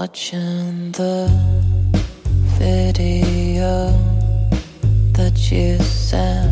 [0.00, 1.28] watching the
[2.58, 3.92] video
[5.12, 6.49] that you sent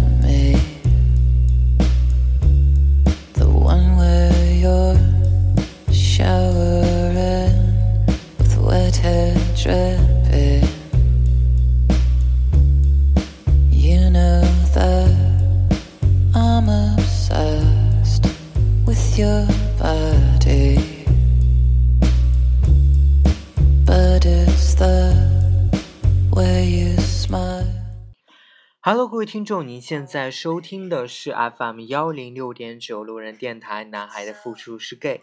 [28.91, 35.21] Hello，各位听众，您现在收听的是 FM 幺零六点九路人电台，男孩的复数是 gay。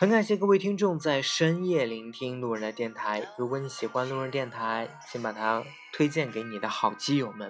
[0.00, 3.22] 很感谢各位听众在深夜聆听路人的电台。
[3.38, 7.48] 如果你喜欢路人电台，请把它推荐给你的好基友们。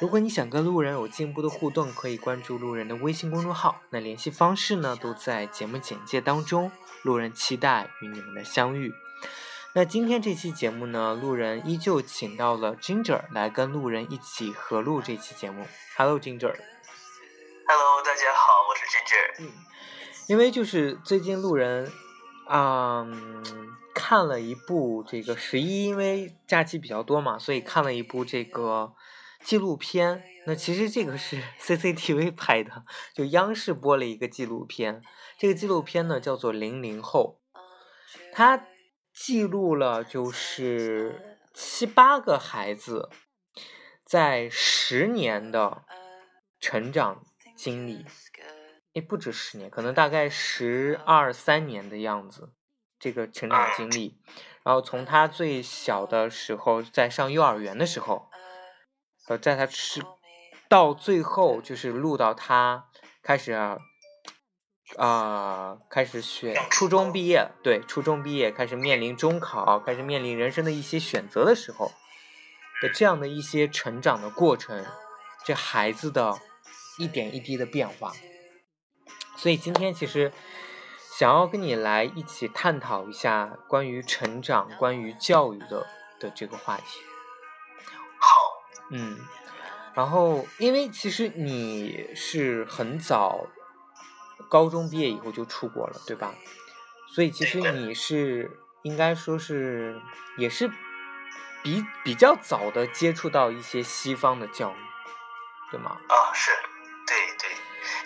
[0.00, 3.82] 如果你想跟路人有进一步的互动，可以关注路人的微信公众号。
[3.90, 6.72] 那联系方式呢，都在节目简介当中。
[7.02, 8.90] 路人期待与你们的相遇。
[9.74, 15.66] 那今天这期节目呢，路人依旧请到了 Ginger 来跟路人一起合录这期节目。
[15.94, 16.54] Hello Ginger。
[17.66, 19.34] Hello，大家好，我是 Ginger。
[19.40, 19.52] 嗯，
[20.26, 21.92] 因为就是最近路人，
[22.48, 23.44] 嗯，
[23.94, 28.94] 看了一部这个十一，因为假期比较多嘛，所以看了一部这个
[29.44, 30.24] 纪录片。
[30.46, 35.02] 那其实这个是 CCTV 拍的，就央视播了一个纪录片。
[35.38, 37.38] 这个纪录片呢叫做《零零后》，
[38.32, 38.64] 它
[39.20, 43.10] 记录了就是七八个孩子
[44.04, 45.82] 在十年的
[46.60, 47.24] 成长
[47.56, 48.06] 经历。
[48.92, 52.52] 也不止十年，可能大概十二三年的样子，
[52.98, 54.18] 这个成长经历。
[54.64, 58.30] 然后从他最小的时候，在上幼儿园的时候，
[59.28, 60.02] 呃，在他是
[60.68, 62.88] 到最后就是录到他
[63.22, 63.78] 开始啊、
[64.96, 71.92] 呃开始学初中毕业，对，初中毕业开始面临中考，开始面临人生的一些选择的时候
[72.80, 74.86] 的这样的一些成长的过程，
[75.44, 76.38] 这孩子的
[76.98, 78.12] 一点一滴的变化。
[79.36, 80.32] 所以今天其实
[81.16, 85.86] 想要跟你来一起探讨一下关于成长、关于教育的
[86.18, 86.84] 的这个话题。
[88.18, 88.26] 好，
[88.90, 89.18] 嗯，
[89.94, 93.46] 然后因为其实你是很早
[94.48, 96.34] 高中毕业以后就出国了，对吧？
[97.14, 98.50] 所以其实你是
[98.82, 100.00] 应该说是
[100.36, 100.70] 也是
[101.62, 104.76] 比比较早的接触到一些西方的教育，
[105.70, 105.96] 对吗？
[106.08, 106.52] 啊，是，
[107.06, 107.50] 对对，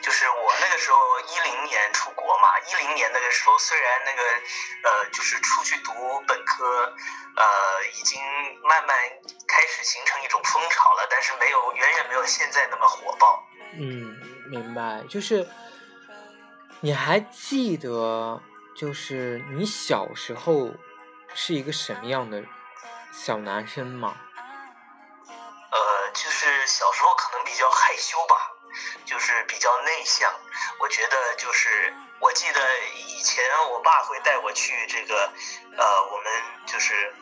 [0.00, 4.22] 就是我那个时候一零年出国嘛，一零年那个时候虽然那个
[4.88, 5.92] 呃，就是出去读
[6.26, 6.64] 本科，
[7.36, 7.44] 呃，
[7.92, 8.20] 已经
[8.62, 8.96] 慢慢
[9.46, 13.44] 开始形成一种风潮了，但是没有远远没有现在那么火爆。
[13.74, 14.16] 嗯，
[14.48, 15.02] 明白。
[15.08, 15.46] 就是
[16.84, 18.42] 你还记得，
[18.74, 20.72] 就是你小时候
[21.32, 22.42] 是一个什么样的
[23.12, 24.16] 小男生吗？
[25.70, 28.34] 呃，就是小时候可能比较害羞吧，
[29.04, 30.28] 就是比较内向。
[30.80, 32.60] 我觉得就是，我记得
[33.06, 35.32] 以前我爸会带我去这个，
[35.78, 36.32] 呃，我们
[36.66, 37.14] 就是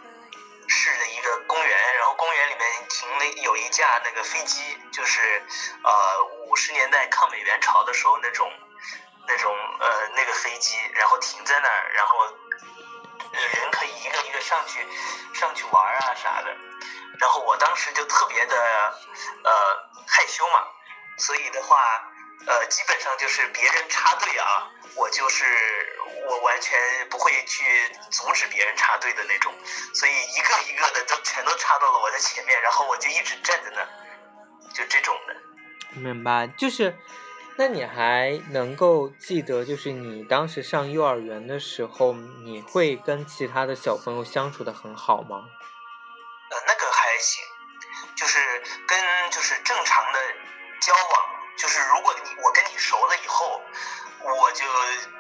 [0.69, 5.43] 市的一个公园，然后公园里面停了有一架那个飞机，就是
[5.85, 8.51] 呃五十年代抗美援朝的时候那种
[9.31, 12.27] 那种呃那个飞机，然后停在那儿，然后
[13.33, 14.85] 人可以一个一个上去
[15.33, 16.57] 上去玩啊啥的。
[17.21, 18.57] 然后我当时就特别的
[19.45, 19.51] 呃
[20.09, 20.67] 害羞嘛，
[21.19, 21.77] 所以的话，
[22.47, 25.45] 呃，基本上就是别人插队啊，我就是
[26.27, 27.65] 我完全不会去
[28.11, 29.55] 阻止别人插队的那种，
[29.95, 33.89] 所以一个一个的都全都插到了我的前面，然后我就一直站在那儿，
[34.75, 35.37] 就这种的。
[35.93, 36.97] 明白，就是，
[37.61, 45.45] 那你还能够记得，就是你当时上幼儿园的时候，你会跟其他的小朋友相处的很好吗？
[46.49, 47.45] 呃，那个还行，
[48.17, 48.39] 就是
[48.89, 48.99] 跟
[49.31, 50.19] 就是正常的
[50.81, 51.13] 交往，
[51.59, 53.61] 就是如果你我跟你熟了以后，
[54.25, 54.65] 我就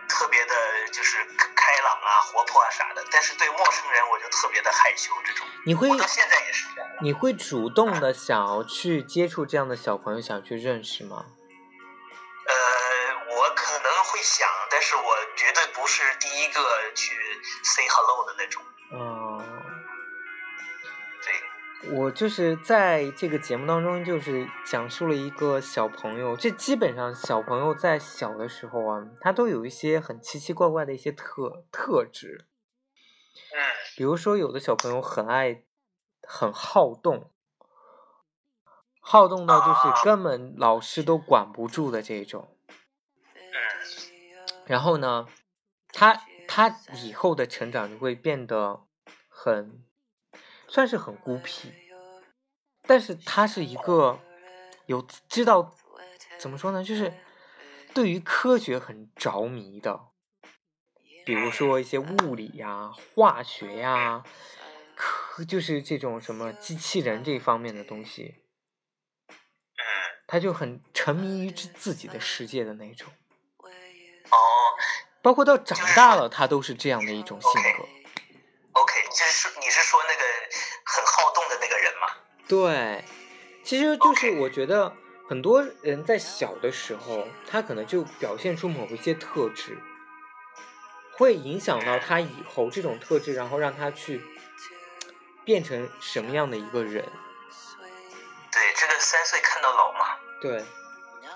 [0.09, 0.55] 特别的
[0.91, 1.19] 就是
[1.55, 6.91] 开朗啊、活泼啊啥的，但是对陌生人我就特别的害羞，这种你会到现在也是这样。
[7.03, 11.27] 你会主动的想要去接触这样的小朋友，想去认识吗？
[12.51, 15.03] 呃，我可能会想，但是我
[15.37, 17.15] 绝对不是第一个去
[17.63, 18.61] say hello 的那种。
[18.93, 19.39] 嗯，
[21.23, 32.47] 对，我就是在这个节目当中，就是讲述了一个小朋友，这基本上小朋友在小的时候啊，他都有一些很奇奇怪怪的一些特特质。
[33.53, 33.59] 嗯
[33.97, 35.63] 比如说，有的小朋友很爱，
[36.23, 37.31] 很好动，
[39.10, 42.57] 好动到就是根本老师都管不住的这种。
[43.34, 43.42] 嗯。
[44.66, 45.27] 然后呢，
[45.89, 46.68] 他他
[47.03, 48.84] 以后的成长就会变得
[49.28, 49.84] 很
[50.68, 51.72] 算是很孤僻，
[52.83, 54.21] 但是他是一个
[54.86, 55.74] 有知道
[56.39, 57.13] 怎么说呢，就是
[57.92, 60.03] 对于科学很着迷的，
[61.27, 64.22] 比如说一些物理呀、化学呀，
[64.95, 68.40] 科就是这种什么机器人这方面的东西，嗯，
[70.30, 73.09] 他就很沉迷于自自己的世界的那种。
[74.30, 74.36] 哦
[75.22, 77.84] 包括到长大了，他都是这样的一种性格。
[78.72, 80.22] ，OK，就是你是说那个
[80.84, 82.06] 很好动的那个人吗？
[82.47, 83.04] 对，
[83.65, 84.97] 其实就是我觉得
[85.28, 89.77] 很多人在小的时候，他可能就表现出某一些特质，
[91.18, 94.22] 会影响到他以后这种特质，然后让他去
[95.44, 97.04] 变成什么样的一个人。
[98.53, 100.16] 对，这个三岁看到老嘛。
[100.41, 100.65] 对，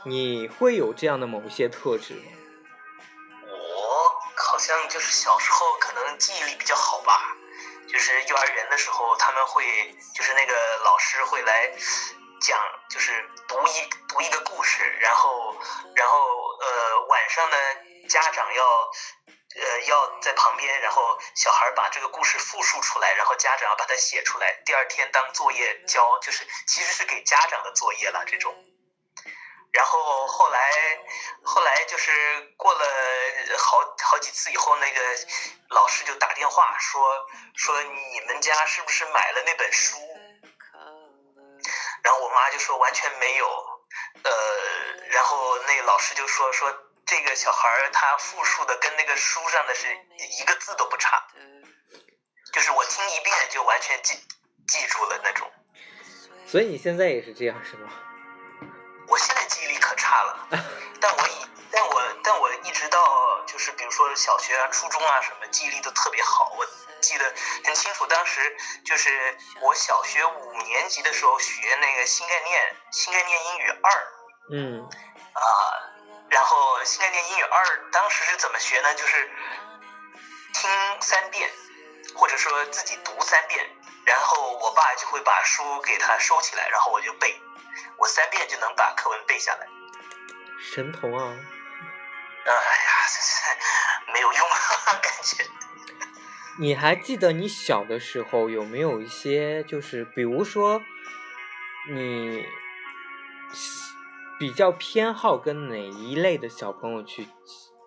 [0.05, 2.33] 你会有这样的某些特质吗？
[3.51, 7.37] 我好像就是小时候可能记忆力比较好吧，
[7.87, 10.55] 就是幼儿园的时候他们会，就是那个
[10.85, 11.71] 老师会来
[12.41, 12.59] 讲，
[12.89, 15.55] 就是读一读一个故事，然后
[15.95, 16.19] 然后
[16.61, 17.57] 呃晚上呢
[18.09, 18.91] 家长要。
[19.57, 28.53] 呃，要在旁边，然后小孩把这个故事复述出来，然后家长要把它写出来，第二天当作业交，就是其实是给家长的作业了这种。
[29.75, 30.61] 然后后来，
[31.43, 32.87] 后来就是过了
[33.59, 35.01] 好好几次以后，那个
[35.71, 39.99] 老师就打电话说说你们家是不是买了那本书？
[42.05, 43.47] 然后我妈就说完全没有，
[44.23, 44.33] 呃，
[45.11, 46.73] 然后那个老师就说说
[47.05, 49.89] 这个小孩他复述的跟那个书上的是
[50.41, 51.27] 一个字都不差，
[52.53, 54.15] 就是我听一遍就完全记
[54.69, 55.51] 记住了那种。
[56.47, 57.91] 所以你现在也是这样是吗？
[59.09, 60.49] 我现在记忆力可差了，
[61.01, 66.53] 但我一但我但我一直到就是比如说小学啊、初中啊什么，记忆力都特别好。
[66.57, 66.67] 我
[67.01, 67.25] 记得
[67.65, 74.09] 很清楚，当时就是我小学五年级的时候学那个新概念新概念英语二
[74.51, 74.89] 嗯
[75.33, 75.43] 啊、
[76.31, 78.95] 然后新概念英语二当时是怎么学呢？
[78.95, 79.31] 就是
[80.55, 80.71] 听
[81.01, 81.51] 三遍，
[82.15, 83.69] 或者说自己读三遍，
[84.05, 87.41] 然后我爸就会把书给他收起来，然后我就背，
[87.99, 89.67] 我三遍就能把课文背下来。
[90.61, 91.37] 神童啊！
[92.47, 92.57] 哎呀，
[93.07, 94.57] 这是没有用啊，
[95.03, 95.45] 感觉。
[96.59, 100.83] 你还记得你小的时候有没有一些，就是比如说
[101.91, 102.47] 你
[104.39, 107.29] 比较偏好跟哪一类的小朋友去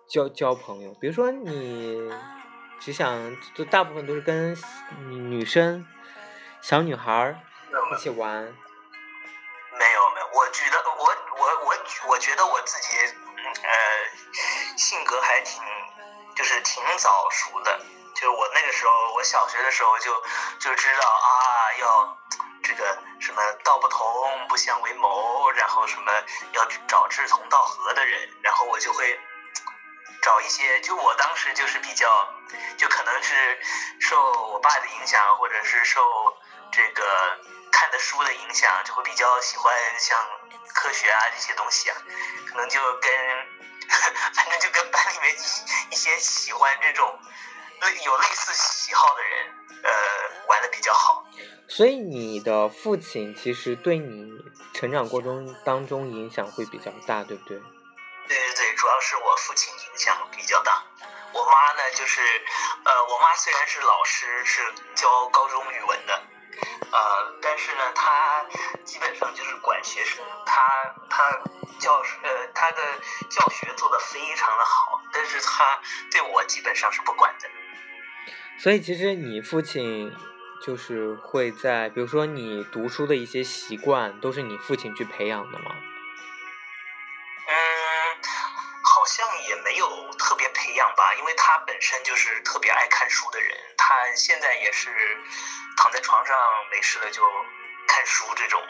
[0.08, 0.92] 交交朋友？
[1.00, 2.10] 比如说你
[2.78, 4.54] 只想，就大部分都是跟
[5.08, 5.86] 女女生、
[6.60, 7.40] 小女孩儿
[7.92, 8.52] 一起玩。
[10.38, 11.74] 我觉得我我我
[12.06, 12.96] 我觉得我自己
[13.36, 15.60] 嗯呃性格还挺
[16.36, 17.76] 就是挺早熟的，
[18.14, 20.22] 就是我那个时候我小学的时候就
[20.60, 22.18] 就知道啊要
[22.62, 26.12] 这个什么道不同不相为谋，然后什么
[26.52, 29.18] 要找志同道合的人，然后我就会
[30.22, 32.28] 找一些，就我当时就是比较，
[32.76, 33.58] 就可能是
[33.98, 36.00] 受我爸的影响，或者是受
[36.70, 37.38] 这个
[37.70, 40.18] 看的书的影响，就会比较喜欢像
[40.74, 41.96] 科学啊这些东西啊，
[42.46, 43.10] 可能就跟
[44.34, 47.18] 反正就跟班里面一一些喜欢这种
[47.80, 51.24] 类有类似喜好的人，呃，玩的比较好。
[51.68, 54.32] 所以你的父亲其实对你
[54.74, 57.58] 成长过程当中影响会比较大，对不对？
[58.28, 60.82] 对对对，主要是我父亲影响比较大。
[61.32, 62.20] 我妈呢，就是，
[62.84, 64.60] 呃，我妈虽然是老师，是
[64.94, 66.22] 教高中语文的，
[66.90, 66.98] 呃，
[67.42, 68.44] 但是呢，他
[68.84, 70.62] 基本上就是管学生，他
[71.08, 71.30] 他
[71.78, 72.82] 教呃他的
[73.28, 75.78] 教学做得非常的好，但是他
[76.10, 77.48] 对我基本上是不管的。
[78.58, 80.12] 所以其实你父亲
[80.64, 85.74] 就是会在，比如说你读书的一些习惯，都是你父亲去培养的吗？
[89.08, 94.90] 像也没有特别培养吧，因为他本身就是特别爱看书的人，他现在也是
[95.76, 96.36] 躺在床上
[96.70, 97.22] 没事了就
[97.86, 98.62] 看书这种，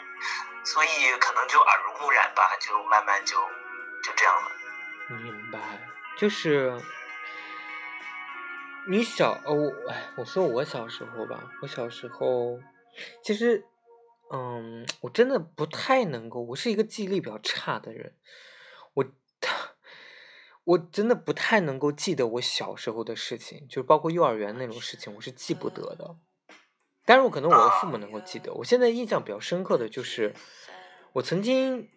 [0.63, 0.87] 所以
[1.19, 3.35] 可能就耳濡目染吧，就慢慢就
[4.01, 4.51] 就这样了。
[5.09, 5.59] 明白，
[6.17, 6.81] 就是
[8.87, 12.59] 你小哦，我哎，我说我小时候吧，我小时候
[13.23, 13.65] 其实，
[14.31, 18.13] 嗯，我真的不太能够，我是一个记忆力比较差的人，
[20.69, 26.15] 我真的不太能够记得我小时候的事情，就包括幼儿园那种事情，我是记不得的。
[27.05, 28.53] 但是我可能我的父母能够记得。
[28.53, 30.35] 我现在印象比较深刻的就是，
[31.13, 31.89] 我曾经，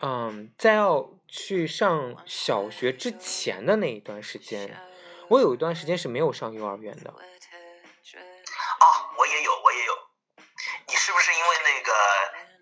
[0.00, 4.76] 嗯，在要去上小学之前的那一段时间，
[5.28, 7.10] 我有一段时间是没有上幼儿园的。
[7.10, 7.16] 啊，
[9.16, 9.92] 我也有，我也有。
[10.88, 11.92] 你是不是因为那个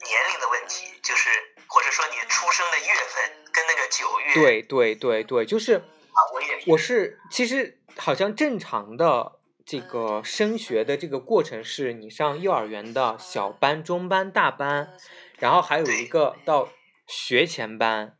[0.09, 1.29] 年龄的问题，就是
[1.67, 4.35] 或者说你出生的月份跟那个九月？
[4.35, 9.33] 对对对对，就是啊，我也我是其实好像正常的
[9.67, 14.97] 这个升学的这个过程是，你上幼儿园的小班、中班、大班，
[15.39, 16.71] 然后还有一个到
[17.07, 18.17] 学前班，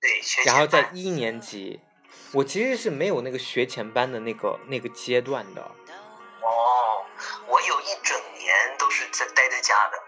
[0.00, 1.80] 对，学然后在一年级。
[2.32, 5.62] 我其实是没有那个学前班的那个那个阶段的。
[5.62, 7.06] 哦，
[7.46, 9.98] 我有一整年都是在待在家的。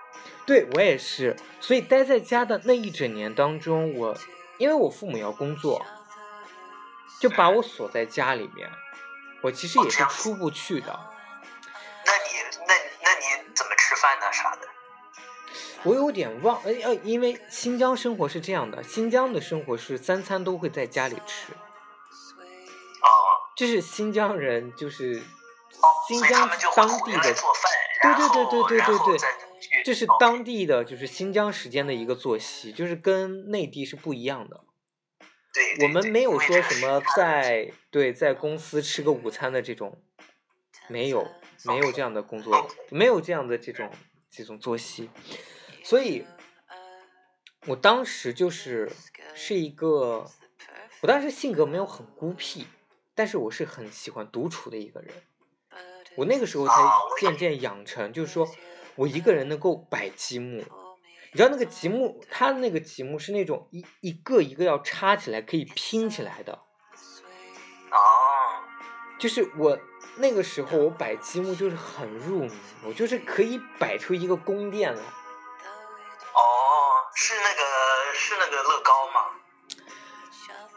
[0.47, 4.17] 对我也是，所以待在家的那一整年当中，我
[4.59, 5.85] 因为我父母要工作，
[7.21, 8.71] 就把我锁在家里面，
[9.43, 10.99] 我其实也是出不去的。
[12.05, 12.29] 那你
[12.69, 14.33] 那那你怎么吃饭呢？
[14.33, 14.69] 啥的？
[15.83, 23.09] 我有点忘，呃呃，因为新疆生活是这样的，新疆的生活是三餐都会在家里吃，哦
[23.57, 25.23] 这是新疆人就是
[25.81, 27.73] 哦，新疆当地的来做饭，
[28.03, 29.46] 对对对对对对对
[29.84, 34.64] 这是哦当地的就是新疆时间的一个作息，就是跟内地是不一样的。
[35.52, 40.02] 对对我们没有说什么在对在公司吃个午餐的这种，
[40.88, 41.26] 没有
[41.64, 43.90] 没有这样的工作没有这样的这种
[44.30, 45.08] 这种作息，
[45.82, 46.26] 所以
[47.66, 48.92] 我当时就是
[49.34, 50.30] 是一个，
[51.00, 52.66] 我当时性格没有很孤僻，
[53.14, 55.14] 但是我是很喜欢独处的一个人。
[56.16, 56.75] 我那个时候才
[57.20, 58.48] 渐渐养成，就是说
[58.97, 60.65] 我一个人能够摆积木。
[61.33, 67.99] 你知道那个积木，它那个积木是那种一一个一个要插起来可以拼起来的，哦，
[69.19, 69.79] 就是我
[70.17, 72.53] 那个时候我摆积木就是很入迷，
[72.85, 75.03] 我就是可以摆出一个宫殿来。
[75.03, 75.05] 哦，
[77.15, 79.25] 是那个是那个乐高吗？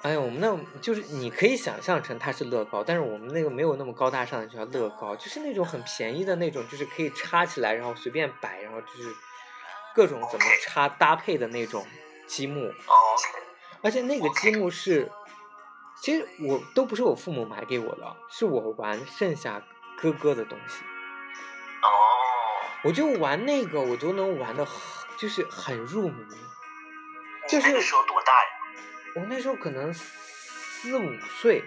[0.02, 9.14] 哎呀，我们那就是你可以想象成它是乐高，但是我们那个没有那么高大上的叫乐高，就是那种很便宜的那种，就是可以插起来，然后随便摆，然后就是
[9.94, 11.86] 各种怎么插搭配的那种
[12.28, 12.68] 积木。
[12.68, 12.74] 哦
[13.82, 15.10] 而且那个积木是，
[16.02, 19.62] 其实我都不是我父母买给我的，是我玩剩下
[19.98, 20.84] 哥哥的东西，
[21.82, 21.88] 哦，
[22.84, 24.76] 我就玩那个，我都能玩的很，
[25.18, 26.26] 就是很入迷。
[27.48, 28.59] 就是你那个时候多大呀？
[29.16, 31.64] 我那时候可能四五岁，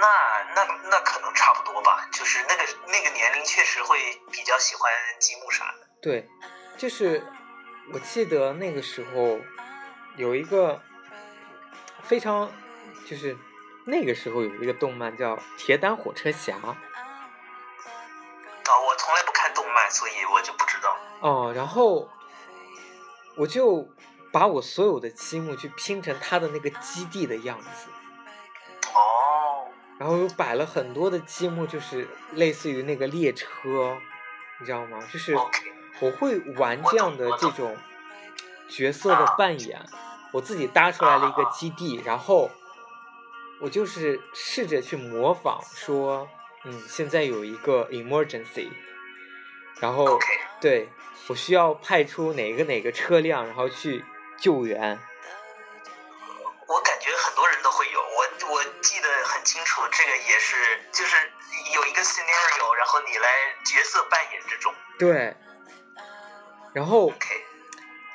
[0.00, 0.06] 那
[0.54, 5.86] 那那可能差不多吧，就是那个那个年龄确实会比较喜欢积木啥的。
[6.00, 6.28] 对，
[6.76, 7.24] 就是
[7.92, 9.40] 我记得那个时候
[10.16, 10.82] 有一个
[12.02, 12.50] 非常，
[13.08, 13.36] 就是
[13.86, 16.56] 那个时候有一个动漫叫《铁胆火车侠》。
[16.66, 16.76] 啊，
[18.86, 20.96] 我从来不看动漫，所以我就不知道。
[21.20, 22.10] 哦，然后
[23.36, 23.88] 我就
[24.32, 27.88] 把我所有的积木去拼成他的那个基地的样子，
[28.88, 33.98] 哦，然后又摆了很多的积木，就是类似于那个列车，
[34.58, 34.98] 你知道吗？
[35.12, 35.36] 就是
[36.00, 37.76] 我会玩这样的这种
[38.68, 39.84] 角色的扮演，
[40.32, 42.50] 我自己搭出来了一个基地，然后
[43.60, 46.26] 我就是试着去模仿说，
[46.64, 48.70] 嗯，现在有一个 emergency，
[49.78, 50.18] 然后
[50.58, 50.88] 对
[51.28, 54.02] 我需要派出哪个哪个车辆，然后去
[54.42, 54.98] 救援。
[56.66, 60.56] 我感觉很多人都会有，我我记得很清楚，这个也是
[60.90, 61.16] 就是
[61.74, 63.28] 有一个 scenario，然后你来
[63.64, 64.74] 角色扮演这种。
[64.98, 65.36] 对，
[66.74, 67.12] 然后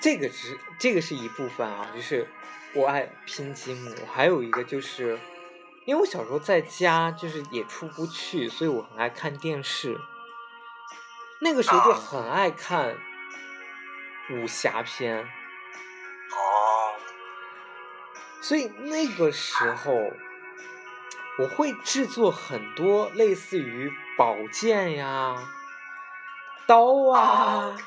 [0.02, 2.28] 这个只这个是一部分啊，就是
[2.74, 5.18] 我爱拼积木，还有一个就是，
[5.86, 9.98] 因为我小时候在家就是也出不去，所以我很爱看电视。
[11.40, 12.98] 那个时候就啊很爱看
[14.32, 15.30] 武侠片，
[16.32, 16.96] 哦，
[18.42, 20.12] 所以那个时候
[21.40, 25.36] 我会制作很多类似于宝剑呀、
[26.66, 27.78] 刀啊。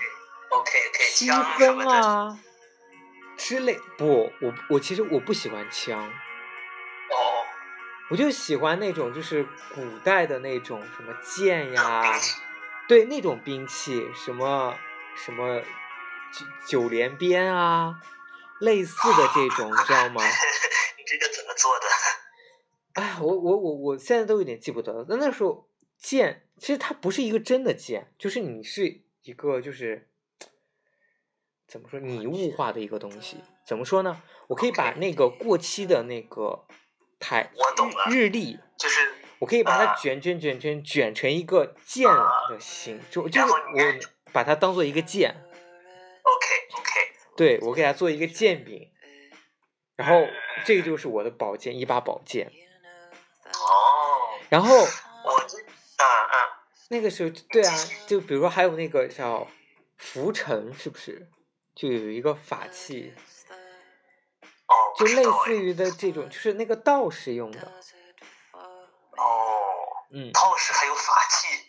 [1.75, 1.91] 么的。
[1.91, 2.39] 啊
[3.37, 3.81] 之类。
[3.97, 7.15] 不，我我其实我不喜欢枪，哦，
[8.11, 12.03] 我就喜欢那种就是古代的那种什么剑呀
[12.87, 14.77] 对那种兵器，什么
[15.15, 15.61] 什么
[16.33, 18.01] 九九连鞭啊，
[18.61, 20.23] 类似的这种，你知道吗？
[20.97, 21.87] 你这个怎么做的？
[22.95, 25.07] 哎，我我我我现在都有点记不得了。
[25.09, 30.09] 但那时候剑其实它不是一个真的剑，就是你是一个就是
[31.67, 33.39] 怎么说拟物化的一个东西。
[33.67, 34.21] 怎么说呢？
[34.49, 36.67] 我可以把那个过期的那个
[37.21, 43.59] 台我懂了日日历，就是我可以把它啊卷卷卷卷卷成一个剑的形，就就是我
[44.33, 46.47] 把它当做一个剑，OK
[46.81, 48.91] OK，对我给他做一个剑柄，
[49.97, 50.27] 然后
[50.65, 52.51] 这个就是我的宝剑，一把宝剑。
[53.47, 55.65] 哦，然后我这嗯
[56.03, 56.35] 嗯，
[56.89, 57.75] 那个时候对啊，
[58.07, 59.49] 就比如说还有那个叫
[59.97, 61.29] 浮尘，是不是？
[61.75, 63.15] 就有一个法器，
[64.67, 67.61] 哦，就类似于的这种，就是那个道士用的，
[68.53, 68.89] 哦，
[70.13, 71.67] 嗯，道士还有法器。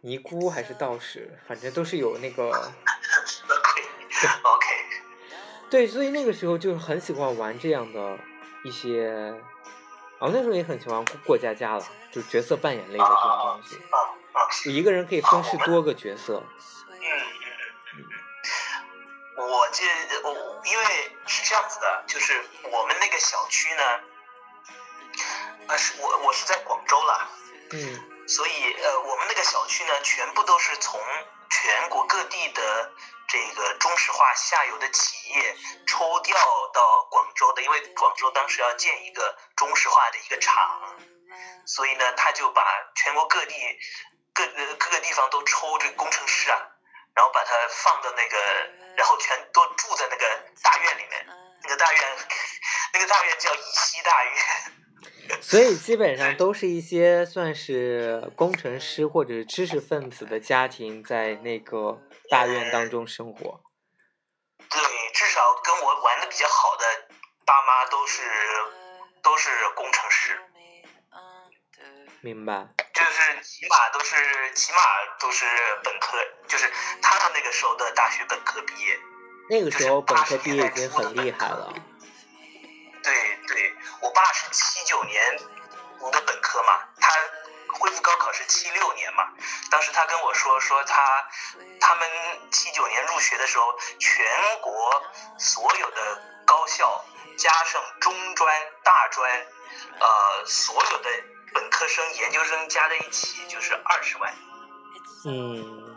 [0.00, 3.82] 尼姑还是道士，反正都是有那个 OK
[4.42, 4.85] OK，
[5.68, 8.18] 对，所以那个时候就是很喜欢玩这样的
[8.64, 9.34] 一些，
[10.18, 13.98] 哦，那时候也很喜欢过过家家了，就角色扮演类的这种东西，啊
[14.32, 16.42] 啊，就一个人可以分饰多个角色，
[16.88, 17.02] 嗯嗯
[17.98, 18.04] 嗯
[19.36, 19.84] 嗯，我这
[20.22, 20.84] 我因为
[21.26, 23.82] 是这样子的，就是我们那个小区呢，
[25.66, 27.28] 啊，是我我是在广州啦，
[27.72, 28.12] 嗯。
[28.28, 31.00] 所以呃，我们那个小区呢，全部都是从
[31.50, 32.90] 全国各地的
[33.28, 36.36] 这个中石化下游的企业抽调
[36.72, 40.96] 到广州的，因为广州当时要建一个中石化的一个厂，
[41.66, 42.62] 所以呢，他就把
[42.94, 43.54] 全国各地
[44.32, 46.58] 各呃各个地方都抽这个工程师啊，
[47.14, 48.38] 然后把它放到那个，
[48.96, 51.26] 然后全都住在那个大院里面，
[51.62, 52.18] 那个大院
[52.92, 54.34] 那个大院叫乙烯大院。
[55.42, 63.60] 所以基本上都是一些算是工程师或者是知识分子的家庭在那个大院当中生活。
[64.58, 64.80] 对，
[65.14, 66.84] 至少跟我玩的比较好的
[67.44, 68.22] 爸妈都是
[69.22, 70.38] 都是工程师，
[72.20, 72.68] 明白？
[72.92, 74.16] 就是起码都是
[74.54, 74.78] 起码
[75.20, 75.44] 都是
[75.84, 76.18] 本科，
[76.48, 76.68] 就是
[77.00, 78.98] 他们那个时候的大学本科毕业。
[79.48, 81.72] 那个时候本科毕业已经很厉害了。
[83.06, 85.38] 对对，我爸是七九年
[86.00, 87.08] 读的本科嘛，他
[87.78, 89.28] 恢复高考是七六年嘛。
[89.70, 91.24] 当时他跟我说说他
[91.80, 92.08] 他们
[92.50, 94.26] 七九年入学的时候，全
[94.60, 95.04] 国
[95.38, 97.04] 所有的高校
[97.38, 99.30] 加上中专、大专，
[100.00, 101.10] 呃，所有的
[101.54, 104.34] 本科生、研究生加在一起就是二十万。
[105.26, 105.96] 嗯，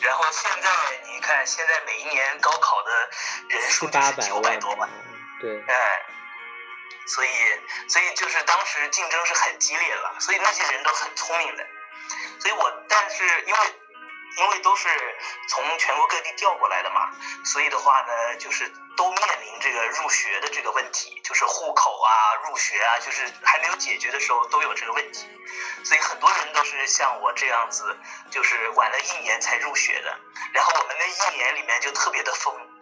[0.00, 0.70] 然后现在
[1.04, 3.10] 你看，现在每一年高考的
[3.50, 4.88] 人数就是九百多万。
[5.44, 6.02] 对，哎，
[7.06, 7.28] 所以
[7.86, 11.66] 所以就是当时竞争是很激烈了，所以那些人都很聪明的，
[12.40, 13.58] 所以我但是因为
[14.38, 14.88] 因为都是
[15.50, 17.10] 从全国各地调过来的嘛，
[17.44, 22.10] 所以的话呢，就是都面临这个入学的这个问题，就是户口啊、
[22.48, 25.28] 入学啊，就是还没有解决的时候都有这个问题，
[25.84, 27.94] 所以很多人都是像我这样子，
[28.30, 30.18] 就是晚了一年才入学的，
[30.54, 32.73] 然后我们那一年里面就特别的疯。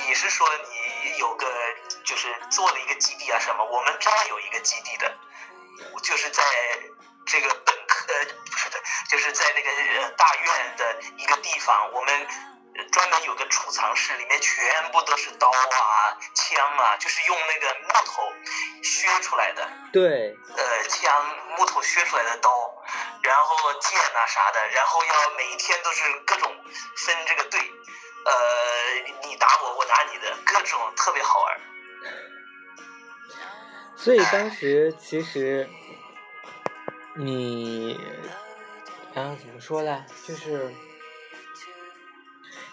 [0.00, 1.46] 你是说你有个
[2.04, 3.64] 就是做了一个基地啊什么？
[3.64, 5.14] 我们真的有一个基地的，
[6.02, 6.42] 就是在
[7.26, 8.78] 这个本科呃不是的，
[9.10, 9.70] 就是在那个
[10.02, 12.26] 呃大院的一个地方，我们
[12.76, 18.22] 呃专门有个储藏室，里面全部都是刀啊、枪啊，就是用那个木头
[18.82, 22.50] 削出来的，对，呃枪木头削出来的刀，
[23.22, 26.56] 然后剑啊啥的，然后要每一天都是各种
[26.96, 27.60] 分这个队，
[28.24, 28.32] 呃
[29.28, 31.60] 你打我，我打你的，各种特别好玩。
[33.96, 35.68] 所以当时其实
[37.14, 37.94] 你，
[39.14, 40.04] 啊怎么说呢？
[40.26, 40.74] 就是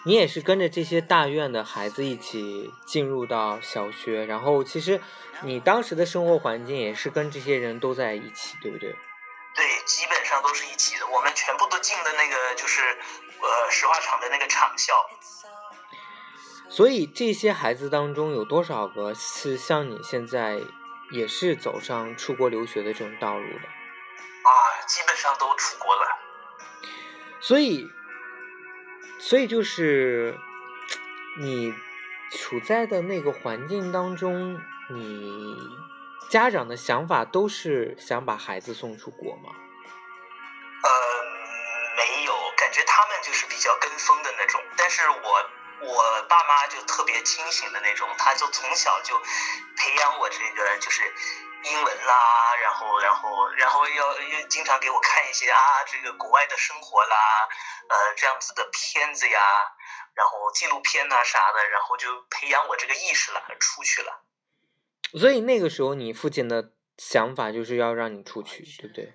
[0.04, 5.00] 你也是跟着这些大院的孩子一起进入到小学，然后其实
[5.42, 8.96] 你当时的生活环境也是跟这些人都在一起，对不对？
[9.54, 11.06] 对，基本上都是一起的。
[11.06, 14.94] 我们全部都进的那个就是呃石化厂的那个厂校。
[16.70, 20.62] 所以这些孩子当中有多少个是像你现在
[21.10, 23.66] 也是走上出国留学的这种道路的？
[23.66, 24.50] 啊，
[24.86, 26.06] 基本上都出国了。
[27.40, 27.88] 所以，
[29.18, 30.38] 所以就是
[31.40, 31.74] 你
[32.30, 35.56] 处在的那个环境当中，你
[36.28, 39.50] 家长的想法都是想把孩子送出国吗？
[40.84, 40.90] 呃，
[41.96, 44.60] 没有，感觉他们就是比较跟风的那种。
[44.76, 45.50] 但是我
[45.82, 49.18] 我爸妈就特别清醒的那种，他就从小就
[49.76, 51.02] 培养我这个就是
[51.64, 57.16] 英文啦，然后然后然后要要经常给我看一些啊这个国外的生活啦，
[57.88, 59.40] 呃这样子的片子呀，
[60.14, 64.22] 然后纪录片呐、啥的，然后就培养我这个意识了，出去了。
[65.18, 69.12] 所以那个时候你父亲的想法就是要让你出去，对不对？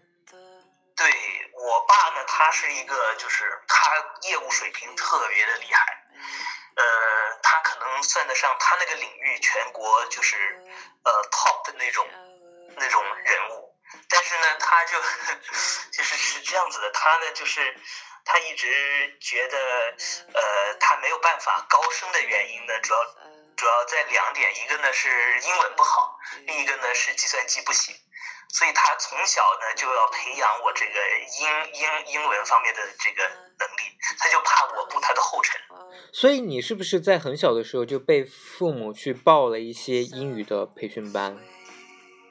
[0.98, 1.08] 对
[1.54, 3.92] 我爸呢，他是一个就是他
[4.30, 6.06] 业务水平特别的厉害，
[6.76, 10.36] 呃，他可能算得上他那个领域全国就是
[11.04, 12.08] 呃 top 的那种
[12.76, 13.76] 那种人物，
[14.10, 15.00] 但是呢，他就
[15.92, 17.76] 就是是这样子的，他呢就是
[18.26, 19.58] 他一直觉得
[20.34, 23.00] 呃他没有办法高升的原因呢，主要
[23.56, 27.96] 主要在两点，一个呢是英文不好，另一个呢是计算机不行。
[28.54, 31.02] 所以他从小呢就要培养我这个
[31.40, 35.60] 英英英文方面的这个能力，他就怕我步他的后尘。
[36.12, 41.38] 所以你是不是在很小的时候就被父母去报了一些英语的培训班？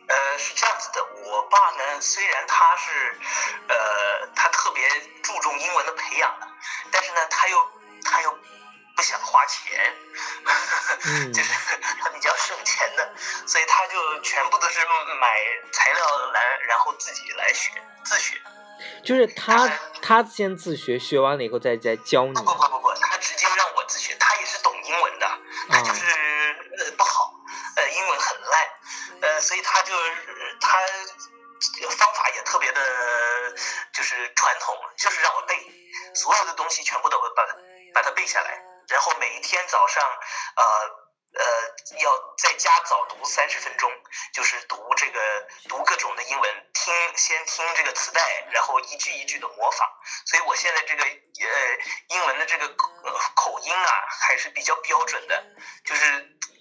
[0.06, 1.00] 呃，是这样子的，
[1.30, 3.14] 我爸呢，虽然他是，
[3.68, 4.82] 呃，他特别
[5.22, 6.46] 注重英文的培养的，
[6.90, 7.56] 但是呢，他又
[8.04, 8.30] 他又
[8.96, 9.94] 不想花钱，
[11.04, 11.52] 嗯 就是
[12.00, 13.14] 他比较省钱的，
[13.46, 14.78] 所以他就全部都是
[15.20, 15.28] 买
[15.72, 17.70] 材料来，然后自己来学
[18.04, 18.40] 自学。
[19.02, 19.68] 就是他
[20.02, 22.42] 他先自学，学完了以后再再教你不。
[22.42, 25.26] 不不不不，他直接让我自学，他也是懂英文的，
[25.70, 26.06] 他就是
[26.78, 27.34] 呃不好，
[27.76, 28.68] 呃英文很烂，
[29.22, 30.78] 呃所以他就呃他
[31.90, 32.80] 方法也特别的，
[33.92, 35.54] 就是传统，就是让我背
[36.14, 37.56] 所有的东西全部都把它
[37.94, 40.02] 把它背下来，然后每一天早上
[40.56, 41.03] 呃。
[41.34, 41.42] 呃，
[42.00, 43.90] 要在家早读三十分钟，
[44.32, 45.20] 就是读这个
[45.68, 48.20] 读各种的英文，听先听这个磁带，
[48.52, 49.88] 然后一句一句的模仿。
[50.26, 51.48] 所以我现在这个呃
[52.10, 55.44] 英文的这个口呃口音啊还是比较标准的，
[55.84, 56.02] 就是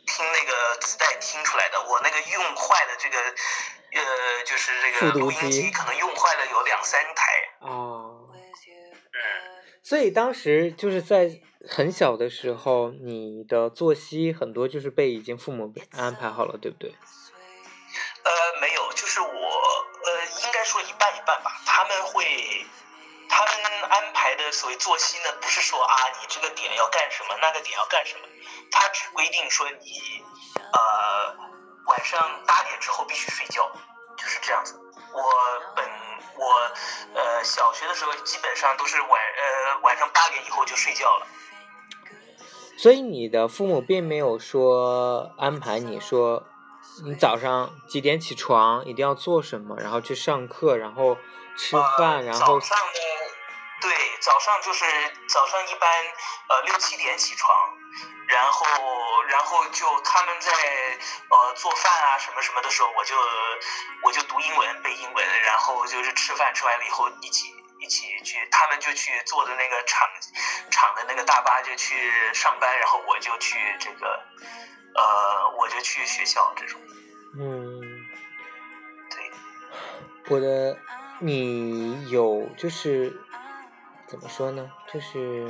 [0.08, 1.80] 听那个磁带听出来的。
[1.84, 7.32] 我那个用坏的这个呃就是这个复读录音机机可能用坏了有两三台。
[7.60, 11.30] 哦，嗯，所以当时就是在
[11.68, 16.94] 很小的时候，你的作息很多就是被已经父母安排好了，对不对？
[18.24, 21.62] 呃，没有，就是我呃应该说一半一半吧。
[21.66, 22.66] 他们会，
[23.30, 23.54] 他们
[23.90, 28.28] 安排的所谓作息呢，不是说啊你这个点要干什么，那个点要干什么，
[28.72, 30.24] 他只规定说你
[30.58, 31.36] 呃
[31.88, 33.72] 晚上八点之后必须睡觉，
[34.18, 34.80] 就是这样子。
[35.14, 35.22] 我
[35.76, 35.86] 本
[36.36, 36.72] 我
[37.14, 41.28] 呃小学的时候基本上都是晚呃晚上八点以后就睡觉了。
[42.78, 46.44] 所以你的父母并没有说安排你说
[47.06, 51.18] 你早上几点起床，一定要做什么，然后去上课，然后
[51.58, 53.00] 吃饭，呃、然后早上呢，
[53.82, 54.86] 对，早上就是
[55.28, 55.90] 早上一般
[56.50, 57.56] 呃六七点起床，
[58.28, 58.66] 然后
[59.30, 63.16] 然后就他们在呃做饭啊什么什么的时候，我就
[64.04, 70.08] 我就读英文背英文，然后就是吃饭吃完了以后一起一起去，他们就去坐的那个厂
[70.72, 71.96] 厂的那个大巴就去
[72.34, 74.24] 上班，然后我就去这个
[74.96, 76.80] 呃我就去学校这种，
[77.38, 77.82] 嗯，
[79.10, 79.30] 对。
[80.30, 80.78] 我的
[81.20, 83.14] 你有就是
[84.08, 84.72] 怎么说呢？
[84.94, 85.46] 就是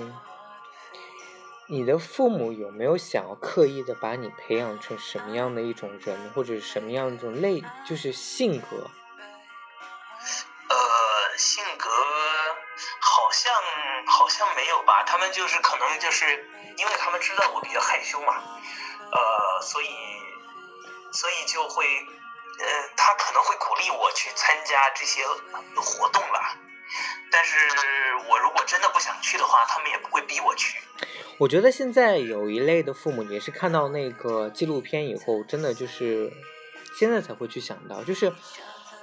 [1.68, 8.90] 你的父母有没有想要刻意的把你培养成什么样的一种人，或者什么样一种类，就是性格？
[14.14, 16.26] 好像没有吧，他们就是可能就是
[16.78, 18.36] 因为他们知道我比较害羞嘛，
[19.12, 19.90] 呃，所以
[21.12, 21.84] 所以就会
[22.60, 25.26] 呃，他可能会鼓励我去参加这些
[25.76, 26.56] 活动啦。
[27.32, 27.58] 但是
[28.30, 30.80] 我如果真的不想去的话，他们也不会逼我去。
[31.40, 36.32] 我觉得现在有一类的父母也是看到那个纪录片以后，真的就是
[36.96, 38.32] 现在才会去想到，就是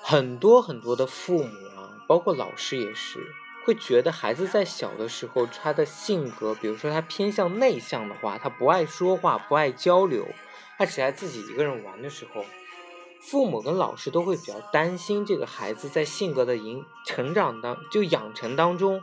[0.02, 3.18] 很多很多的父母啊，包括老师也是，
[3.64, 10.26] 会觉得孩子在小的时候他的性格，比如说他偏向内向的话，他不爱说话，不爱交流，
[10.78, 12.44] 他只爱自己一个人玩的时候。
[13.22, 19.02] 父母跟老师都会比较担心这个孩子在性格的营成长当就养成当中，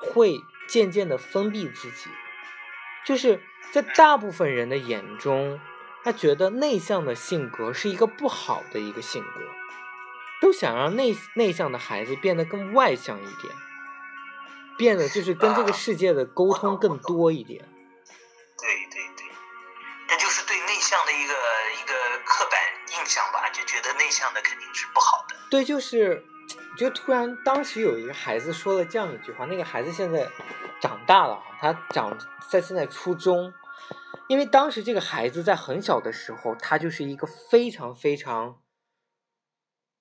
[0.00, 2.10] 会渐渐的封闭自己，
[3.06, 5.60] 就是在大部分人的眼中，
[6.02, 9.40] 他觉得内向的性格是一个不好的一个性格，
[10.40, 13.54] 都想让内内向的孩子变得更外向一点，
[14.76, 17.64] 变得就是跟这个世界的沟通更多一点。
[18.58, 19.26] 对对对，
[20.08, 21.34] 这就是对内向的一个
[21.82, 22.58] 一个刻板
[22.98, 25.36] 印象吧，就觉得内向的肯定是不好的。
[25.50, 26.24] 对，就是，
[26.76, 30.28] 就突然当时有一个孩子说了这样一句话，那个孩子现在
[30.80, 32.18] 长大了，他长
[32.50, 33.52] 在现在初中，
[34.28, 38.62] 因为当时这个孩子在很小的时候，他就是一个非常非常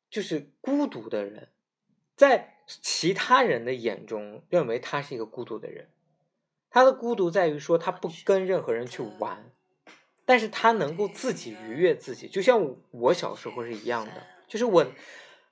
[0.09, 1.51] 就是孤独的人，
[2.15, 5.89] 在其他人的眼中认为他是一个孤独的人，
[6.69, 9.51] 他的孤独在于说他不跟任何人去玩。
[10.25, 14.85] 但是他能够自己愉悦自己，就像我小时候是一样的，就是我，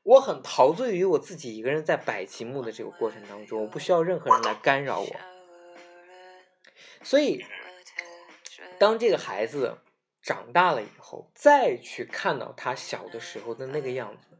[0.04, 5.16] 我很陶醉于我自己一个人在摆积木的这个过程当中，我不需要任何人来干扰我。
[7.04, 7.44] 所以，
[8.80, 9.78] 当这个孩子
[10.22, 14.31] 长大了以后，再去看到他小的时候的那个样子，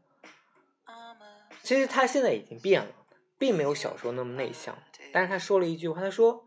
[1.64, 2.94] 其实他现在已经变了，
[3.38, 4.78] 并没有小时候那么内向。
[5.12, 6.46] 但是他说了一句话，他说，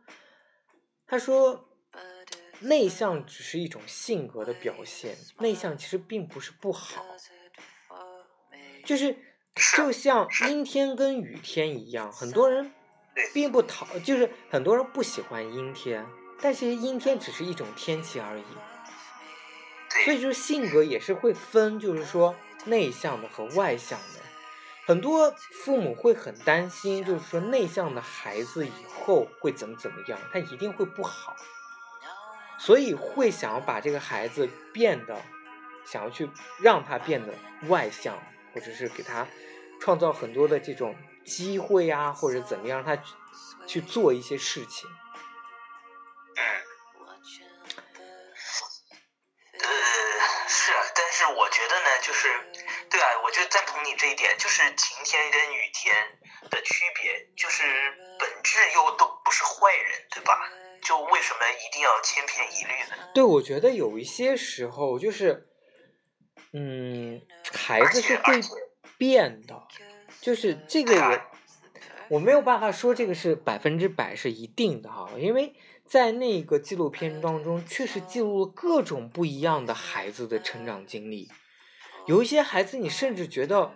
[1.07, 1.69] 他说。
[2.61, 7.05] 内向只是一种性格的表现，内向其实并不是不好。
[8.87, 9.19] 就是
[9.77, 12.73] 就像阴天跟雨天一样，很多人
[13.35, 16.07] 并不讨，就是很多人不喜欢阴天，
[16.41, 18.45] 但其实阴天只是一种天气而已。
[20.05, 24.21] 所以，就是性格也是会分，就是说内向的和外向的。
[24.87, 31.35] 很多父母会很担心，就是说内向的孩子以后会怎么怎么样，他一定会不好，
[32.59, 35.23] 所以会想要把这个孩子变得，
[35.87, 36.29] 想要去
[36.61, 37.33] 让他变得
[37.69, 39.27] 外向，或者是给他
[39.81, 40.95] 创造很多的这种
[41.25, 43.03] 机会啊，或者怎么样，让他
[43.67, 44.89] 去做一些事情。
[46.37, 46.45] 嗯。
[49.61, 49.69] 呃，
[50.47, 52.29] 是，但是我觉得呢，就是，
[52.95, 55.93] 对啊，我就赞同你这一点，就是晴天跟雨天
[56.49, 57.65] 的区别，就是
[58.21, 60.49] 本质又都不是坏人，对吧？
[60.81, 63.11] 就为什么一定要千篇一律呢？
[63.13, 65.49] 对，我觉得有一些时候就是，
[66.53, 67.21] 嗯，
[67.53, 68.41] 孩子是会
[68.97, 69.67] 变的，
[70.21, 71.21] 就是这个我
[72.11, 81.29] 我没有办法说这个是百分之百是一定的哈，因为在那个纪录片当中，确实记录了各种不一样的孩子的成长经历，
[82.07, 83.73] 有一些孩子你甚至觉得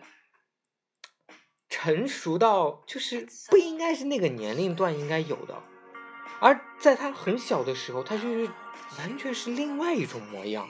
[1.69, 5.63] 成熟到就是不应该是那个年龄段应该有的。
[6.41, 8.49] 而在他很小的时候，他就是
[8.99, 10.69] 完全是另外一种模样。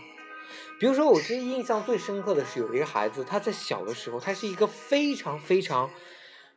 [0.80, 5.90] 比如说，我最印象最深刻的是有一个孩子，他在小的时候，他是一个非常非常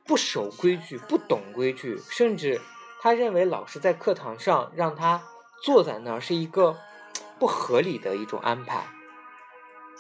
[0.06, 2.62] 不守规矩、不懂规矩，甚至
[3.02, 5.24] 他认为老师在课堂上让他
[5.64, 6.80] 坐在那儿是一个
[7.38, 8.88] 不合理的一种安排。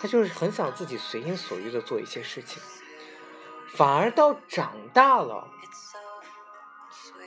[0.01, 2.61] 他就是很想自己随心所欲的做一些事情，
[3.75, 5.47] 反而到长大了，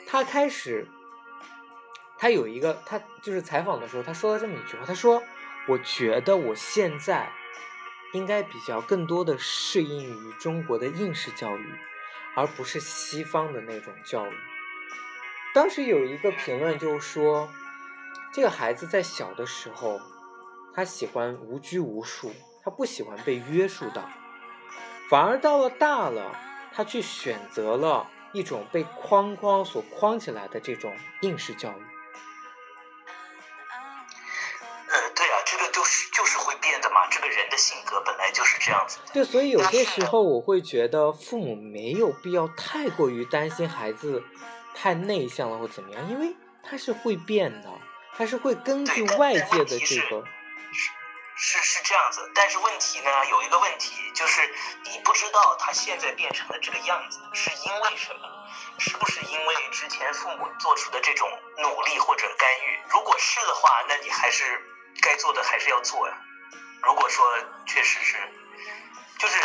[0.09, 0.89] 他开始。
[2.17, 5.23] 他有一个，他就是采访的时候，他说了这么一句话，他说
[5.69, 7.31] ：“我觉得我现在
[8.13, 11.75] 应该比较更多的适应于中国的应试教育，
[12.35, 14.35] 而不是西方的那种教育。”
[15.53, 17.51] 当时有一个评论就说，
[18.33, 20.01] 这个孩子在小的时候，
[20.73, 22.33] 他喜欢无拘无束，
[22.65, 24.09] 他不喜欢被约束到，
[25.11, 26.35] 反而到了大了，
[26.73, 31.83] 他去选择了一种被框框所框起来的这种应试教育。
[34.89, 39.13] 呃，对啊，这个就是就是会变的嘛，这个人的性格本来就是这样子的。
[39.13, 44.23] 对，所以有些时候我会觉得父母没有必要太过于担心孩子
[44.75, 47.69] 太内向了或怎么样，因为他是会变的，
[48.17, 50.25] 他是会根据外界的这个。
[51.37, 62.81] 是是这样子，但是问题呢，有一个问题就是你不知道他现在变成了这个样子是因为什么，是不是因为之前父母做出的这种努力或者干预？
[62.89, 64.61] 如果是的话，那你还是
[65.03, 66.15] 该做的还是要做呀。
[66.83, 67.27] 如果说
[67.67, 68.17] 确实是，
[69.19, 69.37] 就是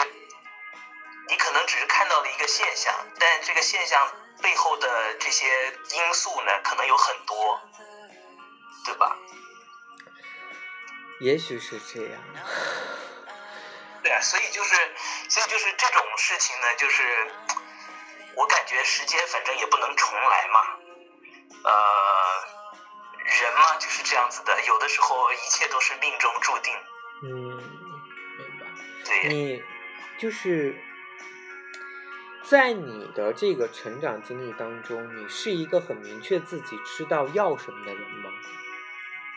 [1.28, 5.48] 你可能只是看到了一个现象，但这个现象背后的这些
[5.92, 7.60] 因素呢，可能有很多，
[8.86, 9.16] 对吧？
[11.20, 12.22] 也许是这样。
[14.02, 14.76] 对啊，所以就是，
[15.30, 17.04] 所以就是这种事情呢，就是
[18.36, 20.60] 我感觉时间反正也不能重来嘛，
[21.66, 21.72] 呃，
[23.26, 26.74] 人嘛就是这样子的，有的时候一切都是命中注定。
[27.24, 27.58] 嗯，
[28.38, 28.66] 明白。
[29.04, 29.64] 对，你
[30.18, 30.82] 就是
[32.44, 38.30] 在你的这个成长经历当中，你是一个很明确自己知道要什么的人吗？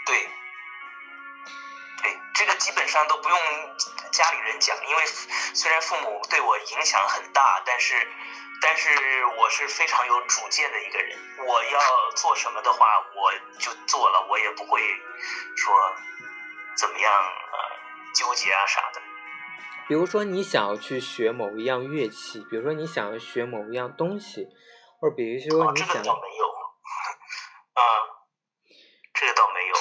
[0.07, 0.29] 对，
[2.63, 3.39] 基本上都不用
[4.13, 5.05] 家里人讲，因为
[5.53, 8.07] 虽然父母对我影响很大，但是，
[8.61, 11.19] 但是我是非常有主见的一个人。
[11.45, 11.81] 我要
[12.15, 14.81] 做什么的话，我就做了，我也不会
[15.57, 15.75] 说
[16.77, 17.59] 怎么样呃
[18.15, 19.03] 纠结啊啥的。
[19.89, 24.47] 比如说你想要去学某一样乐器，比如说你想要学某一样东西，
[25.01, 26.47] 或者比如说哦，你想， 这个倒没有，
[27.75, 27.83] 嗯，
[29.15, 29.75] 这个倒没有。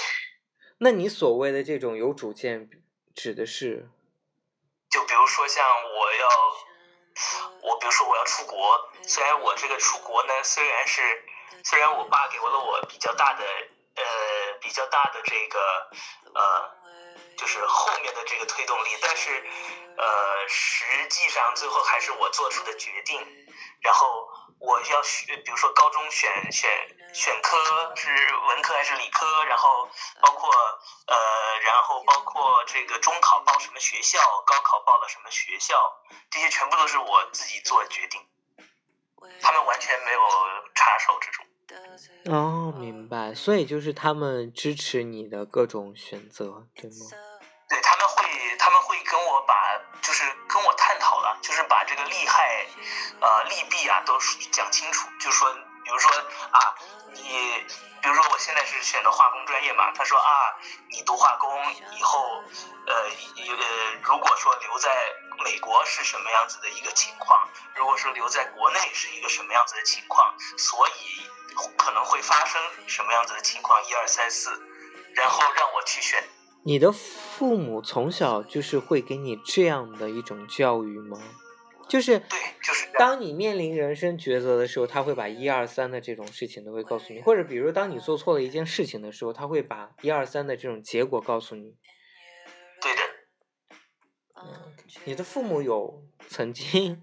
[0.83, 2.67] 那你所谓的这种有主见，
[3.13, 3.87] 指的是？
[4.89, 6.27] 就比如说像我要，
[7.61, 11.03] 我比如说我要出国，虽然我这个出国呢，虽然是
[11.63, 13.43] 虽然我爸给了我比较大的
[13.93, 14.03] 呃
[14.59, 15.59] 比较大的这个
[16.33, 16.71] 呃
[17.37, 19.29] 就是后面的这个推动力，但是
[19.97, 23.21] 呃实际上最后还是我做出的决定，
[23.81, 26.69] 然后我要学，比如说高中选选
[27.13, 27.57] 选科
[27.95, 28.09] 是
[28.47, 29.89] 文科还是理科，然后
[30.21, 30.49] 包括
[31.07, 31.15] 呃，
[31.63, 35.75] 然后包括这个中考报什么学校，高考报了什么学校，
[36.29, 38.21] 这些全部都是我自己做决定，
[39.41, 40.19] 他们完全没有
[40.75, 41.45] 插手这种。
[42.25, 43.33] 哦，明白。
[43.33, 47.05] 所以就是他们支持你的各种选择，对吗？
[47.71, 49.55] 对他们会，他们会跟我把，
[50.01, 52.67] 就是跟我探讨了，就是把这个利害，
[53.21, 54.19] 呃利弊啊都
[54.51, 55.49] 讲清楚，就说，
[55.85, 56.11] 比如说
[56.51, 56.75] 啊，
[57.13, 57.65] 你，
[58.01, 61.49] 比如说我现在是选的化工专业嘛，他说啊，你读化工
[61.97, 62.43] 以后，
[62.87, 64.91] 呃呃，如果说留在
[65.45, 71.25] 美国是什么样子的一个情况，如果说留在国内是一个什么样子的情况，所以
[71.77, 74.61] 可能会发生什么样子的情况，一二三四，
[75.15, 76.21] 然后让我去选。
[76.63, 76.93] 你的
[77.41, 81.19] 父母从小就是会给你这样的一种教育吗？
[81.89, 91.75] 就是对，就是当你面临人生抉择的时候，他会把一二三的这种事情都会告诉你，或者比如当你做错了一件事情的时候，他会把一二三的这种结果告诉你。
[92.79, 93.01] 对的。
[94.35, 94.75] 嗯，
[95.05, 97.01] 你的父母有曾经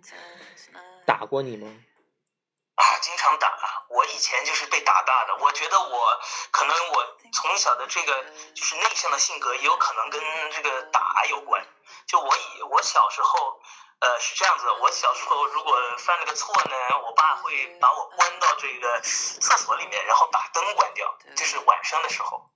[1.05, 1.67] 打过你吗？
[1.67, 3.49] 啊，经常打。
[3.89, 6.21] 我以前就是被打大的，我觉得我
[6.51, 8.25] 可能我从小的这个
[8.55, 10.23] 就是内向的性格，也有可能跟
[10.53, 11.67] 这个打有关。
[12.07, 13.61] 就我以我小时候，
[14.01, 22.51] 呃，是这样子，我小时候如果犯了个错呢，我爸会把我关到这个厕所里面，然后把灯关掉，就是晚上的时候。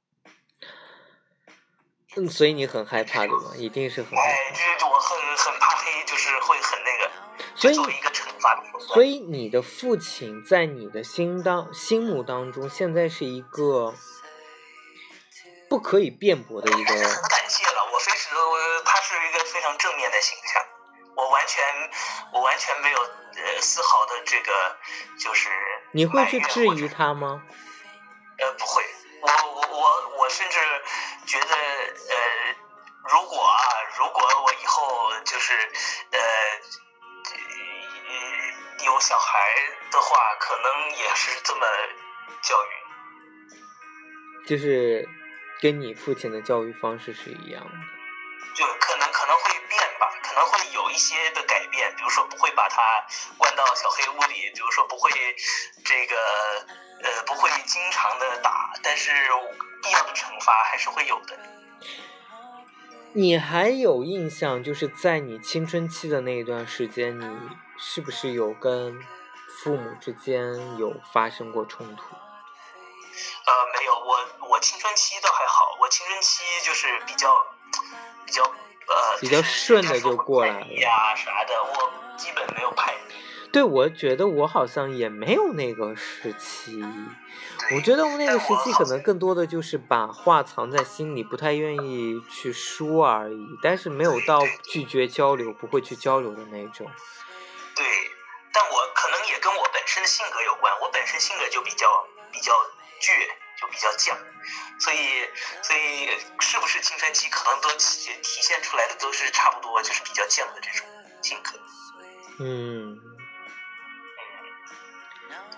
[2.17, 3.53] 嗯，所以你很害怕对吧？
[3.57, 4.23] 一定是很害怕。
[4.23, 7.11] 哎，这我很很怕黑，就是会很那个，
[7.55, 8.63] 所以作为一个惩罚。
[8.81, 13.95] 所以你的父亲在你的心当心目当中，现在是一个
[15.71, 16.95] 不可以辩驳的一个。
[16.95, 20.63] 很 感谢了，我非常我他是一个非常正面的形象，
[21.17, 21.65] 我完全
[22.35, 24.53] 我完全没有呃丝毫的这个
[25.19, 25.49] 就是
[25.93, 27.43] 你会去质疑他吗？
[28.39, 28.83] 呃，不会，
[29.23, 30.59] 我我我我甚至
[31.27, 32.17] 觉得，呃，
[33.11, 33.57] 如果啊，
[33.99, 35.55] 如果我以后就是
[36.11, 36.19] 呃
[37.29, 39.39] 呃有小孩
[39.91, 41.67] 的话，可能也是这么
[42.43, 42.69] 教育，
[44.49, 45.09] 就是
[45.61, 47.73] 跟你父亲的教育方式是一样的。
[48.55, 52.83] 就可能可能会变吧，可能会有一些的改变，比如说不会把他
[53.39, 55.11] 关到小黑屋里，比如说不会
[55.85, 56.17] 这个
[57.03, 59.11] 呃不会经常的打，但是
[59.83, 61.39] 必要的惩罚还是会有的。
[63.15, 67.39] 你还有印象，就是在你青春期的那一段时间，你
[67.79, 68.99] 是不是有跟
[69.63, 72.03] 父母之间有发生过冲突？
[72.15, 77.37] 呃，没有，我我青春期倒还好，我青春期就是比较
[78.25, 83.15] 比较呃比较顺的就过来了呀啥的，我基本没有叛逆。
[83.53, 86.83] 对，我觉得我好像也没有那个时期。
[87.75, 96.91] 我觉得我那个时期可能更多的就是把话藏在心里，不太愿意去说而已，但是没有到拒绝交流、不会去交流的那种。
[97.77, 97.85] 对，
[98.53, 101.87] 但我可能也跟我本身的性格有关，我本身性格就比较
[102.33, 102.53] 比较
[103.01, 103.29] 倔，
[103.61, 104.17] 就比较犟，
[104.79, 104.97] 所以
[105.63, 106.09] 所以
[106.41, 110.87] 是不是青春期可能都体体现出来的都是差不多，就是比较犟的这种
[111.23, 111.59] 性格。
[112.41, 112.99] 嗯，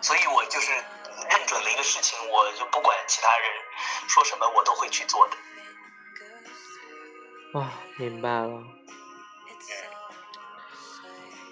[0.05, 3.49] 所以我就是认准了一个事情，我就不管其他人
[4.07, 5.37] 说什么，我都会去做的。
[7.59, 8.63] 啊，明白了。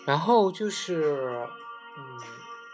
[0.04, 1.48] 然后就是，
[1.96, 2.20] 嗯，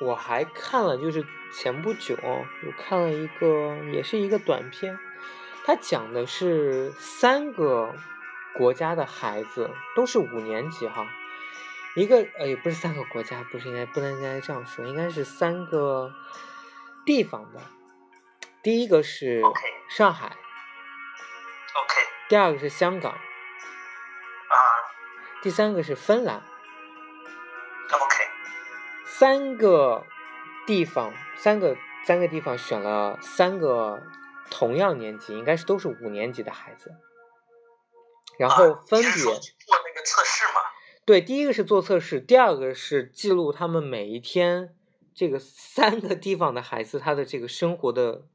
[0.01, 2.45] 我还看了，就是前不久我
[2.77, 4.99] 看了一个，也是一个短片，
[5.65, 7.95] 它讲的是三个
[8.57, 11.07] 国家的孩子，都是五年级哈。
[11.99, 16.13] 一个呃，也不是三个国家，不是应该不能应该这样说，应该是三个
[17.05, 17.61] 地方的。
[18.63, 19.43] 第一个是
[19.89, 21.95] 上海，OK
[22.29, 23.19] 第二个是香港，啊
[25.43, 26.37] 第三个是芬兰。
[27.91, 28.25] ，OK
[29.05, 30.07] 三个
[30.67, 34.03] 地方，三个三个地方选了三个
[34.51, 36.95] 同样年级，应该是都是五年级的孩子。
[38.39, 39.09] 然后啊分别？
[41.09, 44.77] 对，第一个是做测试，第二个是记录他们每一天
[45.15, 48.27] 这个三个地方的孩子他的这个生活的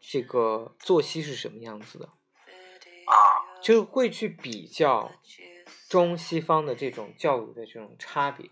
[0.00, 3.12] 这个作息是什么样子的，啊
[3.60, 5.12] 就是会去比较
[5.90, 8.48] 中西方的这种教育的这种差别。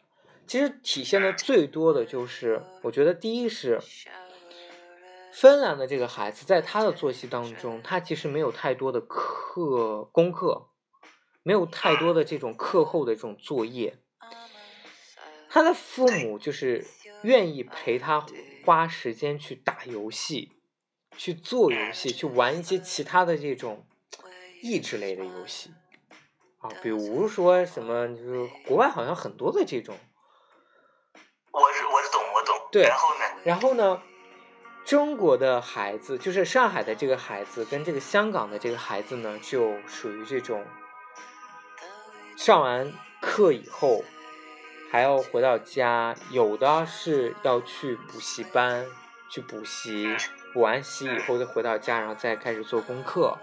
[0.47, 3.81] 其实体现的最多的就是，我觉得第一是
[5.33, 10.67] 芬兰的这个孩子，在他的作息当中，他其实没有太多的课功课，
[11.43, 13.99] 没有太多的这种课后的这种作业。
[15.49, 16.87] 他的父母就是
[17.23, 18.25] 愿意陪他
[18.65, 20.53] 花时间去打游戏，
[21.17, 23.85] 去做游戏，去玩一些其他的这种
[24.63, 25.73] 益智类的游戏
[26.59, 29.97] 啊，比如说什么，就是国外好像很多的这种。
[31.53, 32.55] 我是我是懂我懂。
[32.71, 33.25] 对然后呢？
[33.43, 34.03] 然后呢，
[34.85, 40.65] 中国的孩子，就是上海的这个孩子跟这个香港的这个孩子呢，就属于这种
[42.41, 44.03] 上完课以后
[44.91, 48.87] 还要回到家，有的是要去补习班
[49.29, 50.17] 去补习，
[50.55, 53.37] 补完习以后再回到家，然后再开始做功课。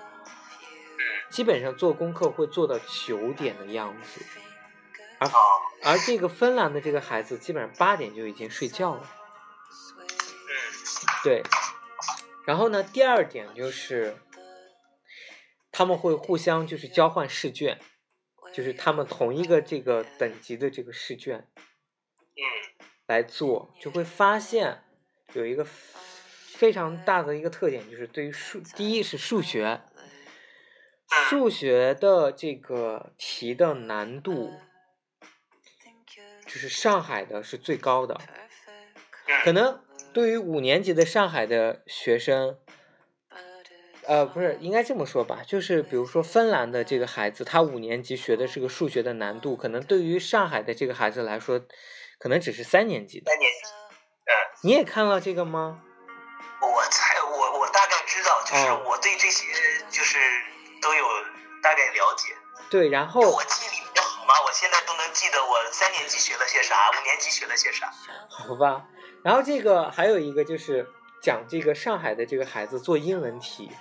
[1.30, 4.26] 基本上做功课会做到九点的样子，
[5.20, 5.32] 而哦，
[5.84, 9.04] 而这个芬兰的这个孩子基本上八点就已经睡觉了。
[9.04, 10.50] 嗯
[11.24, 11.44] 对，
[12.48, 14.18] 然后呢，第二点就是
[15.72, 17.80] 他们会互相就是交换试卷，
[18.58, 21.48] 就是他们同一个这个等级的这个试卷
[22.16, 22.42] 嗯。
[23.06, 24.84] 来做，就会发现
[25.34, 29.82] 有一个非常大的一个特点，就是对于数，第一是数学，
[31.30, 34.52] 数学的这个题的难度，
[36.48, 38.20] 就是上海的是最高的，
[39.44, 42.58] 可嗯能对于五年级的上海的学生，
[44.08, 51.60] 呃，不是，应该这么说吧，就是比如说芬兰的这个孩子，他五年级学的是个数学的难度，可能对于上海的这个孩子来说，
[52.18, 53.30] 可能只是三年级的。
[53.30, 54.32] 三年级，嗯
[54.64, 55.82] 你也看了这个吗？
[56.62, 59.46] 我才我我大概知道，就是哦我对这些
[59.90, 60.18] 就是
[60.82, 61.06] 都有
[61.62, 62.34] 大概了解。
[62.70, 67.92] 对，然后我记忆力比较好嘛，我现在都能记得我三年级学了些啥，五年级学了些啥。
[68.30, 68.88] 好吧，
[69.24, 70.88] 然后这个还有一个就是
[71.22, 73.72] 讲这个上海的这个孩子做英文题，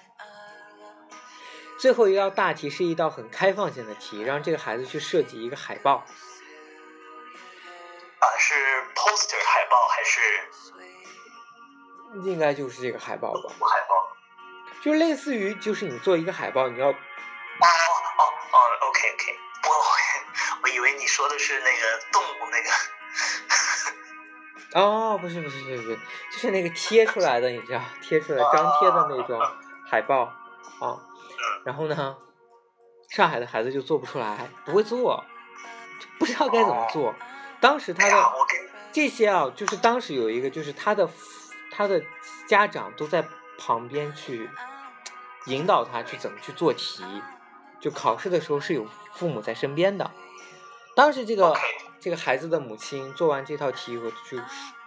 [1.78, 6.04] 最后一道大题是一道很开放性的题，让这个孩子去设计一个海报。
[8.18, 8.54] 啊，是
[8.94, 10.20] poster 海报还是
[12.24, 13.94] 应该就是这个海报吧，海报？
[14.82, 18.22] 就类似于就是你做一个海报，你要哦哦
[18.52, 18.58] 哦
[18.88, 19.84] ，OK OK，我我
[20.62, 22.70] 我以为你说的是那个动物那个。
[24.80, 25.98] 哦，不是不是不是不是，
[26.32, 29.38] 就是那个贴出来的，你知道，贴出来张贴的那种
[29.86, 30.32] 海报
[30.80, 30.96] 啊。
[31.64, 32.16] 然后呢，
[33.10, 35.24] 上海的孩子就做不出来，不会做，
[36.00, 37.14] 就不知道该怎么做。
[37.60, 38.32] 当时他的
[38.92, 41.08] 这些啊，就是当时有一个，就是他的
[41.72, 42.02] 他的
[42.46, 43.26] 家长都在
[43.58, 44.48] 旁边去
[45.46, 47.04] 引导他去怎么去做题，
[47.80, 50.10] 就考试的时候是有父母在身边的。
[50.94, 51.54] 当时这个
[52.00, 54.38] 这个孩子的母亲做完这套题，以后就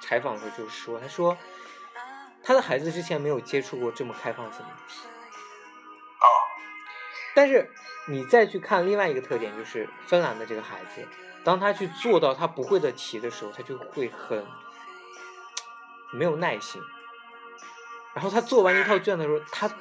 [0.02, 1.38] 采访的时候就说，他说
[2.42, 5.19] 他的孩子之前没有接触过这么开放性的题，哦，
[7.36, 7.70] 但是
[8.08, 11.08] 你再去看另外一个特点，就是芬兰的这个孩子，
[11.44, 14.46] 当他去做到他不会的题的时候，他就会很
[16.12, 16.82] 没有耐心。
[18.14, 19.72] 然后他做完一套卷的时候，他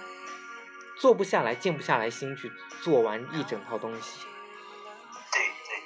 [0.99, 4.21] 做不下来，静不下来心去做完一整套东西。
[5.33, 5.83] 对对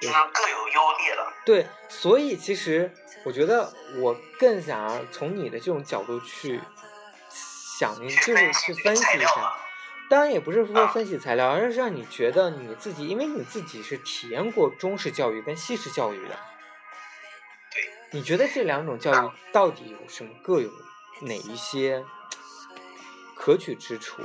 [0.00, 1.32] 对，就是各有优劣了。
[1.44, 2.90] 对，所以其实
[3.24, 6.60] 我觉得我更想要从你的这种角度去
[7.28, 9.54] 想，就是去分析一下。
[10.08, 10.86] 当然也不是说啊。
[10.88, 16.38] 分析材料，而是让你觉得你自己，因为你自己是体验过中式教育跟西式教育的，
[17.72, 17.82] 对，
[18.12, 20.70] 你觉得这两种教育到底有什么各有
[21.22, 22.04] 哪一些
[23.36, 24.22] 可取之处？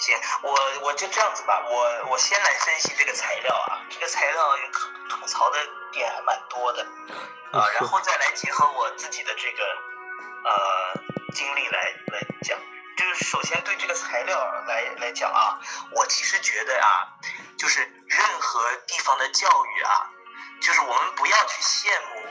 [0.00, 0.54] 行，我
[0.86, 5.58] 我就这样子吧，我我先来分析这个材料啊，这个材料吐吐槽的
[5.90, 6.86] 点还蛮多的
[7.50, 9.64] 啊，然后再来结合我自己的这个
[10.44, 11.02] 呃
[11.34, 12.56] 经历来来讲，
[12.98, 14.36] 就是首先对这个材料
[14.66, 15.60] 来来讲啊，
[15.92, 17.06] 我其实觉得啊，
[17.56, 20.10] 就是任何地方的教育啊，
[20.60, 22.26] 就是我们不要去羡慕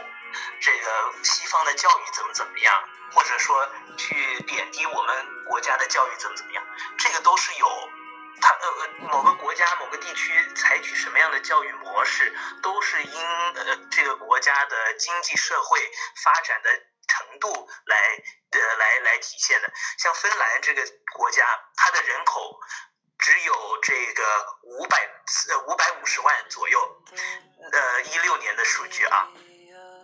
[0.59, 6.63] 这个西方的教育怎么怎么样，或者说去贬低我们国家的教育怎么怎么样，
[6.97, 7.89] 这个都是有。
[8.39, 15.79] 它呃呃某个国家某个地区采取什么样的教育模式，都是因呃这个国家的经济社会
[16.23, 16.69] 发展的
[17.07, 17.97] 程度来
[18.51, 19.71] 呃来来体现的。
[19.97, 20.83] 像芬兰这个
[21.15, 21.43] 国家，
[21.75, 22.59] 它的人口
[23.17, 24.23] 只有这个
[24.63, 25.09] 五百
[25.49, 27.03] 呃五百五十万左右，
[27.71, 29.27] 呃一六年的数据啊。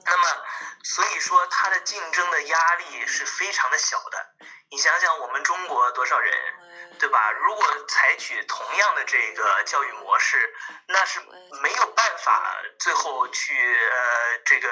[0.05, 0.43] 那么，
[0.83, 4.35] 所以说它的竞争的压力是非常的小的。
[4.69, 6.33] 你想想，我们中国多少人，
[6.99, 7.31] 对吧？
[7.31, 10.55] 如果采取同样的这个教育模式，
[10.87, 11.19] 那是
[11.61, 14.69] 没有办法最后去呃这个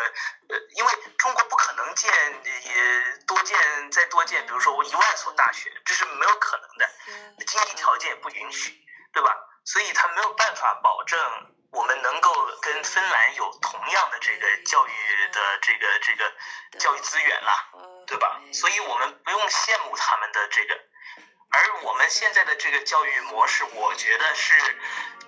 [0.49, 2.11] 呃，因为中国不可能建
[2.43, 6.89] 也多建再多建，比如说我一万所大学，这是没有可能的，
[7.45, 8.73] 经济条件也不允许，
[9.13, 9.35] 对吧？
[9.65, 11.19] 所以他没有办法保证
[11.71, 16.33] 我们能够跟芬兰有同样的这个教育的这个这个
[16.79, 17.69] 教育资源啦，
[18.07, 18.41] 对吧？
[18.53, 20.75] 所以我们不用羡慕他们的这个，
[21.51, 24.53] 而我们现在的这个教育模式，我觉得是，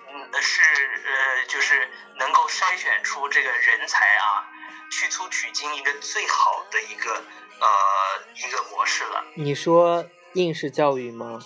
[0.08, 0.62] 嗯，是
[1.04, 4.48] 呃，就是能够筛选出这个人才啊，
[4.90, 7.68] 去粗取精一个最好的一个呃
[8.34, 9.24] 一个模式了。
[9.36, 11.38] 你说应试教育吗？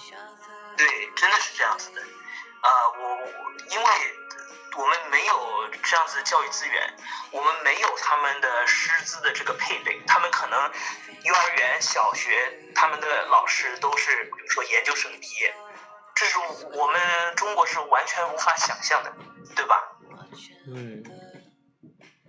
[0.76, 2.00] 对，真的是这样子的。
[2.00, 2.68] 啊、
[2.98, 3.90] 我我因为
[4.78, 6.94] 我们没有这样子的教育资源，
[7.32, 10.72] 我们没有他们的师资的这个配备，他们可能
[11.24, 15.52] 幼儿园、小学他们的老师都是比如说研究生毕业，
[16.14, 19.12] 这是我们中国是完全无法想象的，
[19.56, 19.82] 对吧？
[20.68, 21.02] 嗯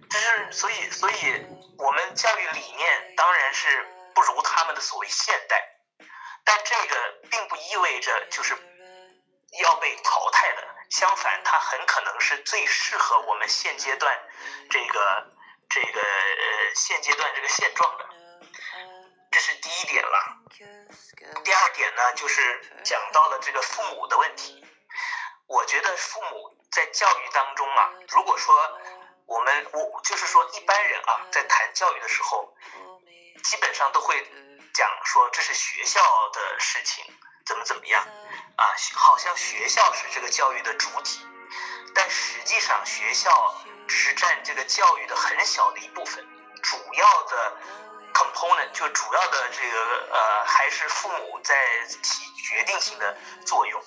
[0.09, 1.45] 这是所以，所以
[1.77, 3.85] 我们教育理念当然是
[4.15, 5.63] 不如他们的所谓现代，
[6.43, 8.55] 但这个并不意味着就是
[9.61, 14.19] 要被淘汰的，相反，它很可能是最适合我们现阶段
[14.69, 15.27] 这个
[15.69, 18.09] 这个呃现阶段这个现状的，
[19.31, 20.37] 这是第一点了。
[21.43, 24.65] 第二点呢，就是讲到了这个父母的问题。
[25.47, 28.79] 我觉得父母在教育当中啊，如果说
[29.25, 32.55] 我们我就是说一般人啊，在谈教育的时候，
[33.43, 34.19] 基本上都会
[34.73, 36.01] 讲说这是学校
[36.33, 37.05] 的事情，
[37.49, 37.99] 怎么怎么样
[38.57, 41.19] 啊，好像学校是这个教育的主体，
[41.95, 43.55] 但实际上学校
[43.87, 46.23] 只是占这个教育的很小的一部分，
[46.61, 47.57] 主要的
[48.13, 51.55] component 就主要的这个呃还是父母在
[51.87, 53.83] 起决定性的作用。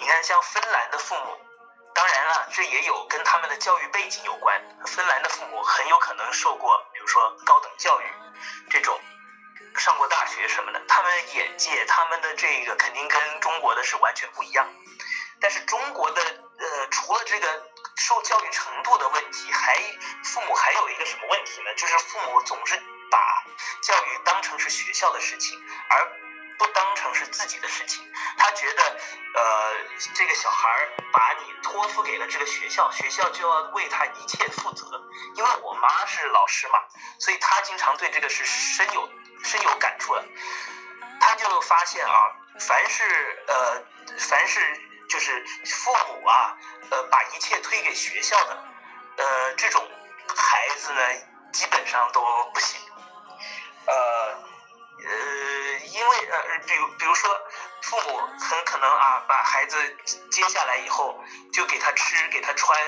[0.00, 1.38] 你看，像芬兰的父母。
[1.94, 4.60] 当然了，这也有跟他们的教育背景有关。
[4.84, 8.04] 芬兰的父母很有可能受过，比如说高等教育，
[8.68, 9.00] 这种
[9.78, 10.80] 上过大学什么的，
[11.20, 14.66] 眼界、他们的这个肯定跟中国的是完全不一样。
[15.40, 17.62] 但是中国的呃，除了这个
[17.96, 19.76] 受教育程度的问题，还
[20.24, 21.74] 父母还有一个什么问题呢？
[21.76, 22.74] 就是父母总是
[23.10, 23.44] 把
[23.82, 25.58] 教育当成是学校的事情，
[25.90, 26.06] 而
[26.58, 28.02] 不当成是自己的事情。
[28.38, 28.82] 他觉得，
[29.34, 29.74] 呃，
[30.14, 34.86] 这个小孩儿把你托付给了这个学校，学校就要为他一切负责。
[35.34, 36.78] 因为我妈是老师嘛，
[37.18, 39.08] 所以她经常对这个是深有
[39.44, 40.24] 深有感触的。
[41.26, 43.02] 他就发现啊，凡是
[43.48, 43.82] 呃，
[44.16, 44.60] 凡是
[45.08, 46.56] 就是父母啊，
[46.90, 48.64] 呃，把一切推给学校的，
[49.16, 49.84] 呃，这种
[50.36, 51.00] 孩子呢，
[51.52, 52.22] 基本上都
[52.54, 52.80] 不行。
[53.86, 53.94] 呃
[54.98, 57.40] 呃，因为呃，比如比如说，
[57.82, 59.76] 父母很可能啊，把孩子
[60.30, 61.20] 接下来以后，
[61.52, 62.78] 就给他吃，给他穿，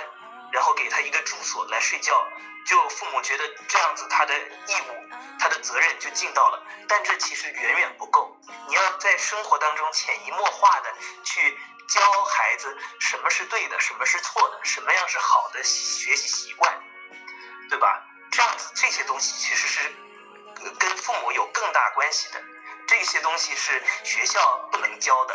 [0.52, 2.24] 然后给他一个住所来睡觉，
[2.68, 5.08] 就父母觉得这样子他的义务、
[5.40, 8.36] 他的责任就尽到了，但这其实远远不够。
[8.68, 10.92] 你要在生活当中潜移默化的
[11.24, 11.58] 去
[11.88, 16.78] 教孩子什么是对的，什么是错的，什么样是好的学习习惯，
[17.70, 18.04] 对吧？
[18.30, 19.90] 这样子这些东西其实是
[20.62, 22.42] 呃跟父母有更大关系的，
[22.86, 25.34] 这些东西是学校不能教的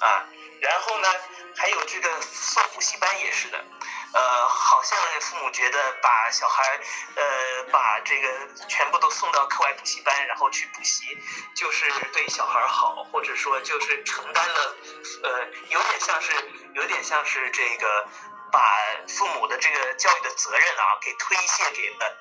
[0.00, 0.28] 啊。
[0.60, 1.08] 然后呢，
[1.56, 3.64] 还有这个送补习班也是的，
[4.12, 6.80] 呃，好像父母觉得把小孩
[7.14, 8.28] 呃把这个
[8.68, 11.18] 全部都送到课外补习班，然后去补习，
[11.54, 14.76] 就是对小孩好，或者说就是承担了
[15.22, 16.32] 呃有点像是
[16.74, 18.08] 有点像是这个
[18.52, 18.60] 把
[19.08, 22.16] 父母的这个教育的责任啊给推卸给了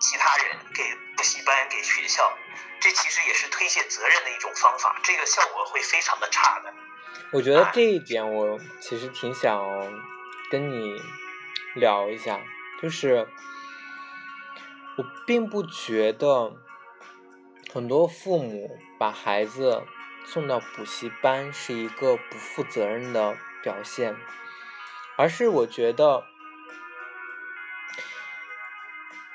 [0.00, 2.32] 其他人，给补习班，给学校，
[2.80, 6.72] 这其实也是推卸责任的一种方法，这个效果会非常的差的。
[7.30, 9.62] 我觉得这一点我其实挺想
[10.50, 10.96] 跟你
[11.74, 12.40] 聊一下，
[12.80, 13.28] 就是
[14.96, 16.56] 我并不觉得
[17.70, 19.82] 很多父母把孩子
[20.24, 24.16] 送到补习班是一个不负责任的表现，
[25.16, 26.24] 而是我觉得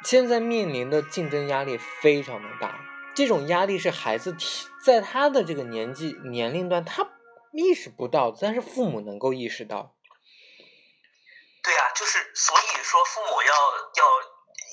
[0.03, 2.79] 现在面临的竞争压力非常的大，
[3.13, 4.35] 这种压力是孩子
[4.83, 7.07] 在他的这个年纪年龄段他。
[7.53, 9.93] 意识不到，但是父母能够意识到。
[11.61, 14.05] 对啊，就是所以说，父母要要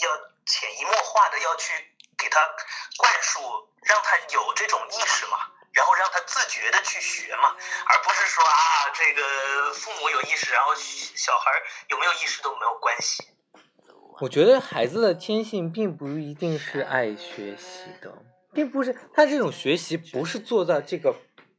[0.08, 0.16] 要
[0.46, 1.72] 潜移默化的要去
[2.16, 2.40] 给他
[2.96, 3.40] 灌输，
[3.84, 5.36] 让他有这种意识嘛，
[5.72, 7.54] 然后让他自觉的去学嘛，
[7.86, 11.50] 而不是说啊，这个父母有意识，然后小孩
[11.88, 13.28] 有没有意识都没有关系。
[14.22, 18.22] 我觉得孩子的天性并不一定是爱学习的，
[18.54, 21.14] 并不是他这种学习不是做到这个。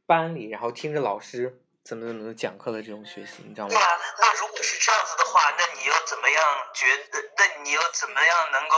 [0.06, 3.70] 班里，然后听着老师怎么怎么讲课的这种学习，你知道吗？
[3.70, 3.88] 对啊，
[4.18, 6.42] 那如果是这样子的话，那你又怎么样
[6.74, 7.18] 觉得？
[7.38, 8.76] 那你又怎么样能够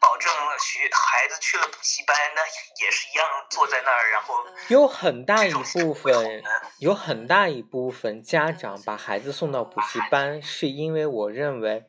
[0.00, 2.40] 保证学孩子去了补习班，那
[2.82, 4.34] 也是一样坐在那儿，然后
[4.68, 6.42] 有很大一部分，
[6.78, 11.84] 有很大一部分家长把孩子送到补习班，是因为我认为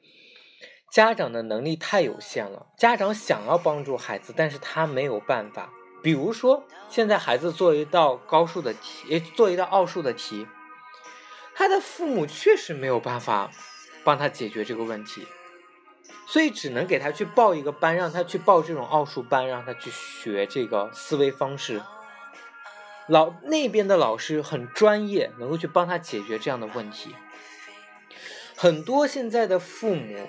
[0.92, 2.68] 家长的能力太有限了。
[2.78, 5.70] 家长想要帮助孩子，但是他没有办法。
[6.02, 10.48] 比如说，现在孩子做一道高数的题，做一道奥数的题，
[11.54, 13.52] 他的父母确实没有办法
[14.04, 15.28] 帮他解决这个问题，
[16.28, 21.82] 所以只能给他去报一个班，让他去报这种奥数班，让他去学这个思维方式。
[23.08, 27.16] 老那边的老师很专业，能够去帮他解决这样的问题。
[28.56, 30.28] 很多现在的父母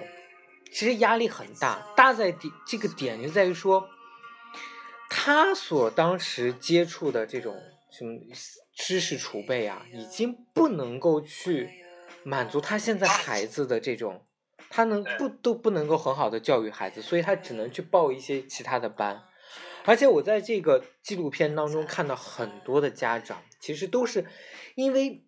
[0.73, 3.89] 其实压力很大，大在点这个点就在于说，
[5.09, 8.21] 他所当时接触的这种什么
[8.75, 11.71] 知识储备啊，已经不能够去
[12.23, 14.25] 满足他现在孩子的这种，
[14.69, 19.25] 他能不都不能够很好的教育孩子，所以他只能去报一些其他的班。
[19.85, 24.27] 而且我在这个纪录片当中看到很多的家长，其实都是
[24.75, 25.25] 因为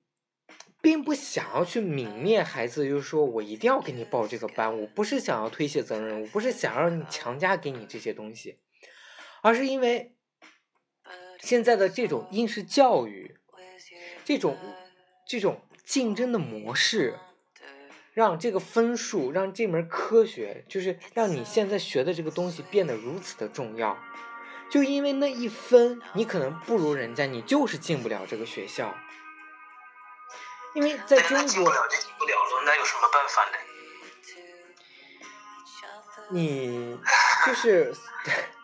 [0.83, 8.59] 并不想要去泯灭孩子，就是说我一定要给你报这个班，我不是想要推卸责任，我不是想让你强加给你这些东西，
[9.43, 10.15] 而是因为
[11.41, 13.37] 现在的这种应试教育，
[14.25, 14.59] 这种
[15.27, 17.19] 这种竞争的模式，
[18.13, 23.99] 让这个分数，让这门科学，就是让你现在学的这个东西变得如此的重要。
[24.71, 28.95] 就因为那一分，你可能不如人家，你就是进不了这个学校。
[30.75, 33.59] 因为在中国，进不了就进不了了，那有什么办法呢？
[36.31, 36.97] 你
[37.45, 37.93] 就是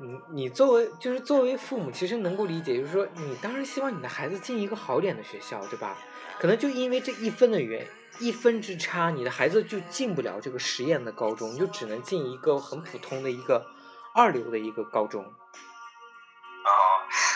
[0.00, 5.96] 你你作为就是作为父母，其实能够理解，就是说你当然希望你的孩子进一个好点的学校，对吧？
[6.38, 7.86] 可能就因为这一分的原
[8.18, 13.66] 一分之差，你的孩子就进不了这个实验的高中，就只能进一个很普通的一个。
[14.12, 15.22] 二流的一个高中。
[15.22, 16.70] 哦，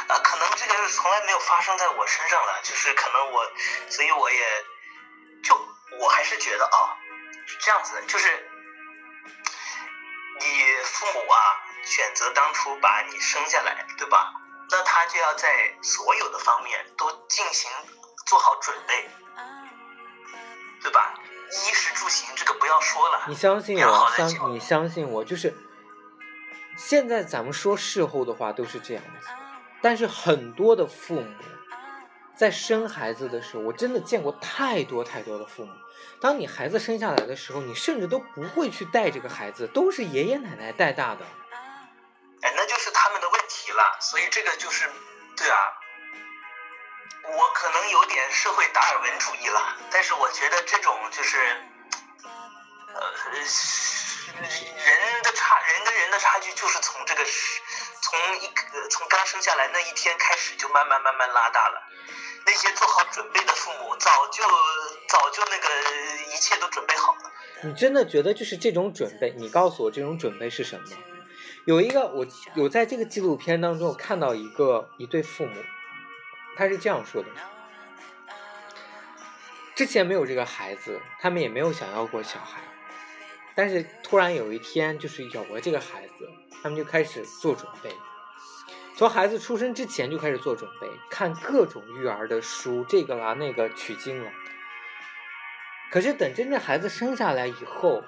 [0.08, 3.46] 啊，可能这个是从来没有发生在我身上了，就是可能我，
[3.88, 4.38] 所以我也，
[5.44, 5.54] 就
[6.00, 6.98] 我还是觉得啊，
[7.46, 8.26] 是这样子的，就是
[10.40, 10.46] 你
[10.82, 11.38] 父母啊，
[11.84, 14.32] 选择当初把你生下来，对吧？
[14.70, 17.70] 那他就要在所有的方面都进行
[18.26, 19.08] 做好准备，
[20.82, 21.14] 对吧？
[21.50, 25.54] 衣食住行这个不要说了，你相信我，相你相信我，就是。
[26.76, 29.28] 现在咱们说事后的话都是这样子，
[29.80, 31.32] 但是很多的父母
[32.34, 35.72] 在生孩子的时候，我真的见过太多太多的父母。
[36.20, 41.24] 当你孩子生下来的时候，你甚至都不会去带这个孩子，都是爷爷奶奶带大的。
[43.54, 43.96] 提，了。
[44.00, 44.90] 所以这个就是，
[45.36, 45.58] 对啊，
[47.22, 51.38] 我可能有点社会达尔文主义了，但是我觉得这种就是，
[52.92, 53.00] 呃。
[54.34, 57.24] 人的差，人跟人的差距就是从这个，
[58.02, 61.80] 从一个从刚生下来那一天开始就慢慢慢慢拉大了。
[62.46, 64.42] 那些做好准备的父母，早就
[65.08, 65.68] 早就那个
[66.32, 67.30] 一切都准备好了。
[67.62, 69.32] 你真的觉得就是这种准备？
[69.36, 70.88] 你告诉我这种准备是什么？
[71.64, 75.52] 有一个我有在这个纪录片当中看到一个一对父母，
[76.56, 77.28] 他是这样说的：
[79.74, 82.60] 之前没有这个孩子，他们也没有想要过小孩。
[83.54, 86.28] 但是突然有一天，就是有了这个孩子，
[86.62, 87.90] 他们就开始做准备，
[88.94, 94.30] 从孩子出生之前就开始做准备，看各种育儿的书，这个啦那个取经了。
[95.90, 98.02] 可是等真正孩子生下来以后，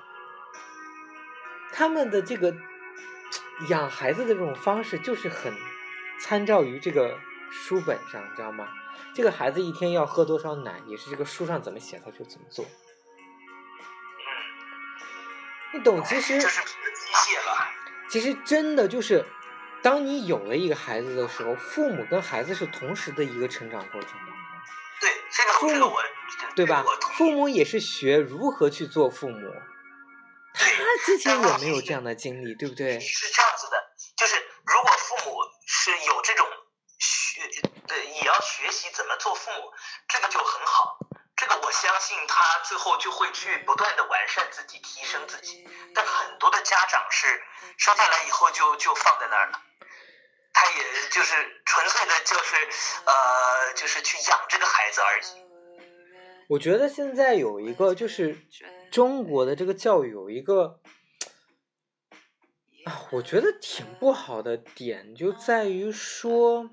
[1.72, 2.54] 他们的这个
[3.68, 5.52] 养孩子的这种方式就是很
[6.20, 7.18] 参照于这个
[7.50, 8.68] 书本上，你知道吗？
[9.14, 12.64] 这个孩子一天要喝多少奶，也是这个书上怎么写他就怎么做。
[15.72, 16.38] 你懂，其实
[18.08, 19.24] 其实真的就是，
[19.82, 24.36] 当你有了一个孩子的时候，父母跟孩子是同时的一个成长过程当中。
[25.00, 25.96] 对，这个父母
[26.54, 26.84] 对吧？
[27.16, 29.52] 父母也是学如何去做父母，
[30.58, 32.98] 他之前也没有这样的经历，对不对？
[32.98, 33.76] 是这样子的，
[34.16, 36.48] 就是如果父母是有这种
[36.98, 37.42] 学，
[37.86, 39.72] 对，也要学习怎么做父母，
[40.08, 40.98] 这个就很好。
[41.36, 45.68] 这个我相信他最后就会去不断的完善自己，提升自己。
[45.94, 47.26] 但很多的家长是
[47.76, 49.60] 生下来以后就就放在那儿了，
[50.54, 52.56] 他也就是纯粹的就是
[53.04, 55.24] 呃就是去养这个孩子而已。
[56.48, 58.38] 我觉得现在有一个就是
[58.90, 60.80] 中国的这个教育有一个
[62.84, 66.70] 啊，我觉得挺不好的点就在于说，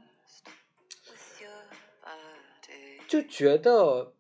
[3.08, 4.14] 就觉得。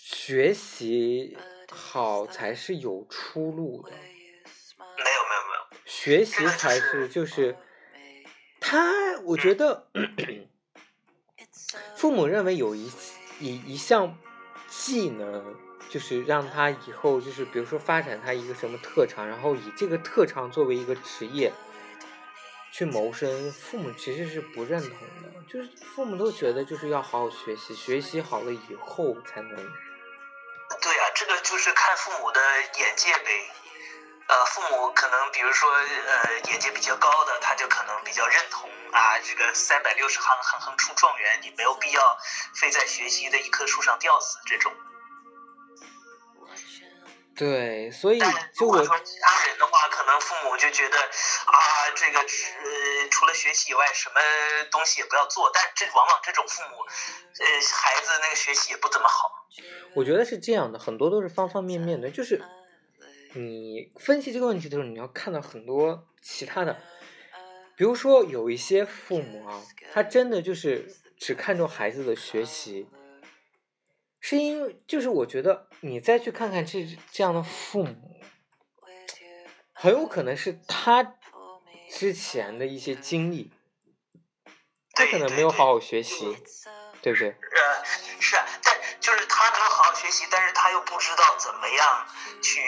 [0.00, 1.36] 学习
[1.70, 3.90] 好才是有出路的。
[3.90, 4.04] 没有
[4.76, 5.04] 没有
[5.50, 7.56] 没有，学习才是就是
[8.60, 9.90] 他，我觉得
[11.96, 12.90] 父母认为有一
[13.40, 14.18] 一一项
[14.68, 15.54] 技能，
[15.88, 21.52] 就是让他以后就是比如说发展他一个什么特长，然后以这个特长作为一个职业
[22.72, 23.50] 去谋生。
[23.52, 24.90] 父母其实是不认同
[25.22, 29.56] 的，就是父母都觉得就是要好好学习，学习好了以后才能。
[29.56, 32.40] 对呀，这个就是看父母的
[32.78, 33.50] 眼界呗。
[34.28, 42.18] 呃，父母可能比如说呃眼界比较高的，他就可能比较认同啊，这个三百六十行，行行出状元，你没有必要
[42.54, 44.70] 非在学习的一棵树上吊死这种。
[47.38, 48.18] 对，所以
[48.52, 51.54] 就我说其他人的话，可能父母就觉得啊，
[51.94, 54.16] 这个呃，除了学习以外，什么
[54.72, 55.48] 东西也不要做。
[55.54, 59.46] 但这往往这种父母，呃，孩子那个学习也不怎么好。
[59.94, 62.42] 我觉得是这样的，很多都是方方面面的，就是
[63.34, 66.76] 你分析这个问题的时候，你要看到很多其他的，
[67.76, 69.62] 比如说有一些父母啊，
[69.94, 72.88] 他真的就是只看重孩子的学习，
[74.20, 78.20] 是因为就是我觉得你再去看看这这样的父母，
[79.72, 81.14] 很有可能是他
[81.90, 83.50] 之前的一些经历，
[84.92, 86.36] 他可能没有好好学习，
[87.00, 87.28] 对不对？
[87.28, 88.36] 呃，是
[89.00, 92.06] 就是他没有好好学习，但是他又不知道怎么样
[92.42, 92.60] 去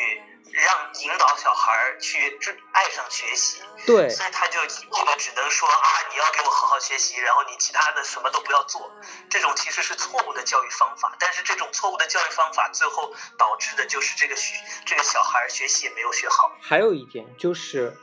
[0.53, 2.39] 让引导小孩儿去
[2.73, 8.91] 爱上学习，对，所以他就一味的只能说啊，你要给我好好学习，然后你其他的什么都不要做。
[9.29, 14.55] 这种其实是错误的教育方法，但是这种错误的教育方法最后导致的就是这个学
[14.87, 16.51] 这个小孩儿学习也没有学好。
[16.61, 17.97] 还有一点就是，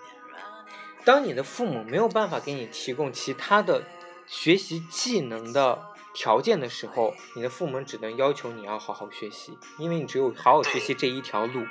[1.04, 3.84] 当你的父母没有办法给你提供其他的
[4.26, 5.86] 学习技能的
[6.18, 11.62] 条件的时候，你的父母只能要求你要好好学习，因为你只有好好学习这一条路。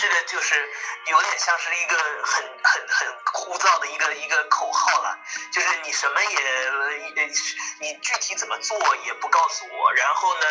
[0.00, 0.54] 这个就是
[1.10, 5.18] 有点像是一个很很很枯燥的一个一个口号了，
[5.52, 6.38] 就是你什么也
[6.70, 6.88] 呃
[7.80, 10.46] 你具体怎么做也不告诉我，然后呢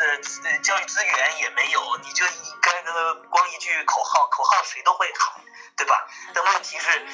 [0.00, 5.44] 呃呃教育资源也没有，你就一干个光一句口号，口号谁都会喊，
[5.76, 6.08] 对吧？
[6.34, 7.06] 但问题是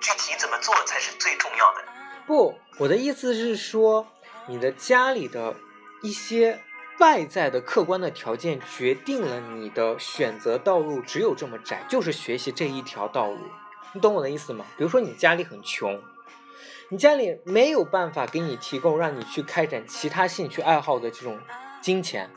[0.00, 1.82] 具体怎么做才是最重要的。
[2.26, 4.06] 不，我的意思是说，
[4.46, 5.54] 你的家里的
[6.02, 6.60] 一些
[6.98, 13.38] 外在的客观的条件决定了你的选择道路只有这么窄，就是学习这一条道路。
[13.92, 14.64] 你懂我的意思吗？
[14.76, 16.02] 比如说你家里很穷，
[16.90, 21.40] 你家里没有办法给你提供让你去开展其他兴趣爱好的这种
[21.80, 22.30] 金钱，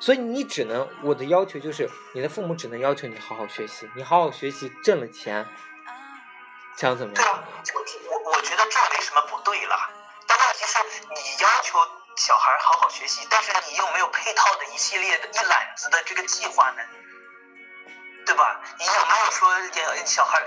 [0.00, 5.46] 所以你只能我的要求就是，你的父母只能要求你好好学习，你好好学习挣了钱，
[6.76, 7.80] 想怎么样对啊，我
[8.10, 10.01] 我我觉得这没什么不对了，但
[10.46, 10.78] 问题是
[11.14, 11.78] 你要求
[12.16, 16.82] 小孩好好学习，但是你又没有配套的一系列的一揽子的这个计划呢，
[18.26, 18.60] 对吧？
[18.78, 19.48] 你有没有说
[20.04, 20.42] 小孩，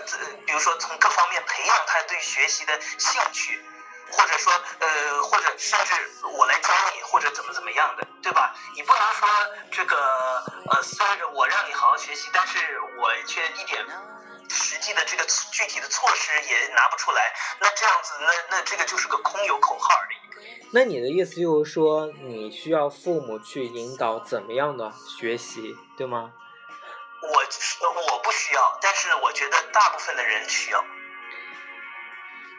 [0.46, 3.64] 比如说从各方面培养他对学习的兴趣？
[4.12, 5.94] 或者说，呃，或者甚至
[6.28, 8.54] 我来教你，或者怎么怎么样的，对吧？
[8.76, 9.28] 你不能说
[9.72, 13.84] 这个，呃，虽然我让你好好学习，但是我却一点
[14.50, 20.16] 实际的这个具体的措施也拿不出来，那这样子，那那这个就是个空有口号而已。
[20.72, 26.34] 那你的意思就是说，你需要父母去引导怎么样的学习，对吗？
[27.22, 30.84] 我我不需要，但是我觉得大部分的人需要。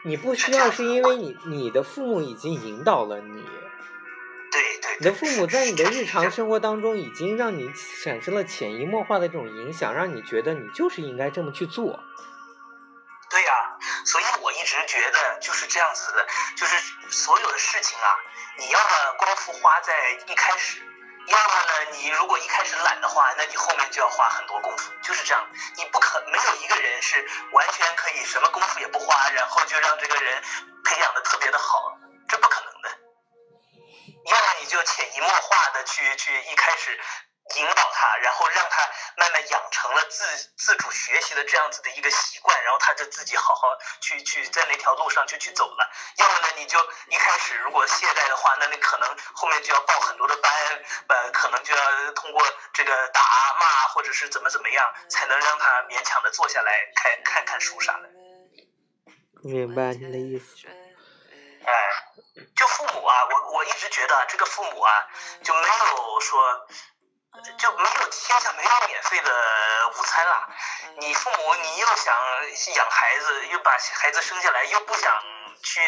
[0.03, 3.43] 你不需要，是因为你你的父母已经引导了你，
[4.99, 7.71] 你的父母在你的日常生活当中已经让你
[8.03, 11.99] 产生了潜移默化的这种影响，让你觉得你就是应该这么去做。
[13.29, 16.25] 对呀、所以我一直觉得就是这样子的，
[16.55, 16.75] 就是
[17.09, 18.09] 所有的事情啊，
[18.57, 19.93] 你要么功夫花在
[20.25, 20.81] 一开始，
[21.27, 25.45] 要么呢，你如果一开始懒的话，那你后面就要花很多功夫，就是这样。
[25.75, 30.41] 你不可没有一个人是完全可以什么功夫也不花，然后就让这个人
[30.83, 32.76] 培养的特别的好，这不可能。
[34.27, 36.99] 要么你就潜移默化的去去一开始
[37.55, 38.81] 引导他，然后让他
[39.15, 40.25] 慢慢养成了自
[40.57, 43.69] 自主学习的这样子的一个习惯，然后他就自己好好
[44.01, 45.89] 去去在那条路上就去走了。
[46.17, 50.51] 要么呢，你就一开始如果懈怠的话，那你可能后面就要报很多的班，
[51.07, 53.21] 呃，可能就要通过这个打
[53.57, 58.09] 骂或者是怎么怎么样，才能让他勉强的坐下来看看看书啥的。
[59.41, 60.67] 明白你的意思。
[60.67, 61.73] 哎，
[62.55, 64.91] 就父母啊，我我一直觉得这个父母啊，
[65.43, 66.67] 就没有说，
[67.57, 69.31] 就没有天下没有免费的
[69.89, 70.49] 午餐啦。
[70.99, 72.15] 你父母你又想
[72.75, 75.13] 养孩子，又把孩子生下来，又不想
[75.63, 75.79] 去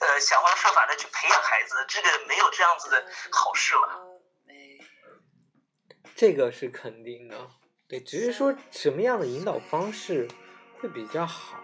[0.00, 4.06] 呃想方设法的去培养孩子，这个没有这样子的好事了。
[6.16, 7.48] 这个是肯定的，
[7.88, 10.28] 对，只是说什么样的引导方式
[10.80, 11.56] 会比较好。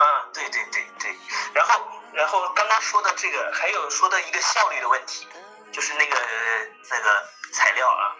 [0.00, 1.16] 嗯，对对对对，
[1.52, 5.26] 然后然后刚刚说的这个，还有说的一个效率的问题，
[5.72, 6.16] 就是那个
[6.90, 8.16] 那个材料啊，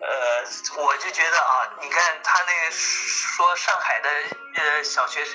[0.00, 0.44] 呃，
[0.82, 4.10] 我就觉得啊，你看他那个说上海的
[4.56, 5.26] 呃小学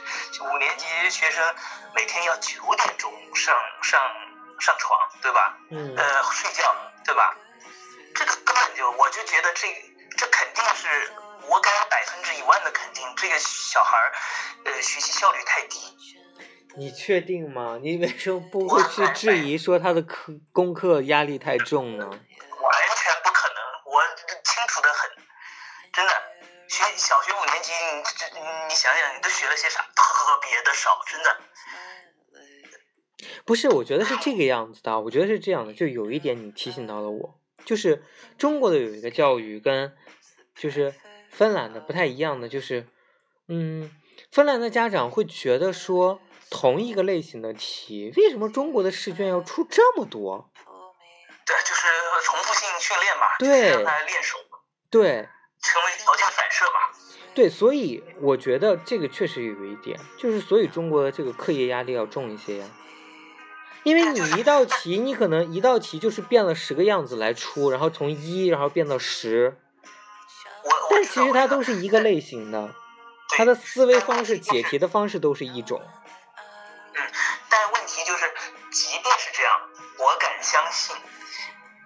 [0.41, 1.55] 五年级学生
[1.95, 4.01] 每天要九点钟上上
[4.59, 5.57] 上床，对吧？
[5.71, 6.75] 嗯，呃，睡觉，
[7.05, 7.35] 对吧？
[8.15, 9.67] 这个根本就，我就觉得这
[10.17, 14.13] 这肯定是我敢百分之一万的肯定，这个小孩儿，
[14.65, 15.79] 呃，学习效率太低。
[16.79, 17.77] 你确定吗？
[17.81, 22.05] 你为什么不会去质疑说他的课功课压力太重呢？
[22.05, 22.21] 完全
[23.21, 24.01] 不可能我
[24.45, 25.11] 清楚的很
[25.91, 26.11] 真的。
[26.69, 29.81] 学小学五年级你这你想想你都学了些啥？
[29.81, 31.37] 特别的少真的
[33.43, 37.37] 不是我觉得是这个样子的我觉得是这样的就有一点你提醒到了我。
[37.65, 38.05] 就是
[38.37, 39.93] 中国的有一个教育跟
[40.55, 40.93] 就是
[41.29, 42.87] 芬兰的不太一样的就是
[43.49, 43.91] 嗯
[44.31, 50.51] 芬兰的家长会觉得说同一个类型的题，为什么中国的试卷要出这么多？
[51.45, 51.87] 对，就是
[52.23, 54.37] 重复性训练嘛，对让他练手，
[54.89, 55.27] 对
[55.61, 56.71] 成为条件反射嘛。
[57.33, 62.67] 对，所以我觉得这个确实有一点，就是所以中国的这个课业压力要重一些呀。
[63.83, 69.57] 因为你一道题，你可能一道题就是变了十个样子来出，然后从一然后变到十，
[70.89, 72.73] 但其实它都是一个类型的，对
[73.37, 75.81] 它的思维方式、解题的方式都是一种。
[78.71, 80.95] 即便是这样，我敢相信，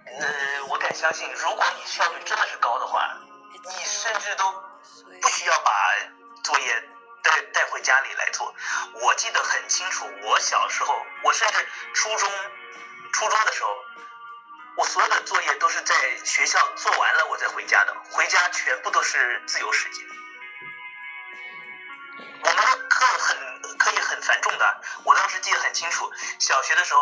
[0.06, 3.18] 呃，我敢相信，如果你效率真的是高的话，
[3.52, 4.52] 你甚至都
[5.22, 5.72] 不需要把
[6.44, 6.84] 作业
[7.24, 8.54] 带带回家里来做。
[9.02, 12.30] 我记得很清楚，我小时候，我甚至初中
[13.14, 13.70] 初中的时候，
[14.78, 20.06] 我所有的作业都是在学校做完了我再回家的，回家全部都是自由时间。
[22.44, 26.12] 我们的课很课业很繁重的，我当时记得很清楚。
[26.40, 27.02] 小学的时候，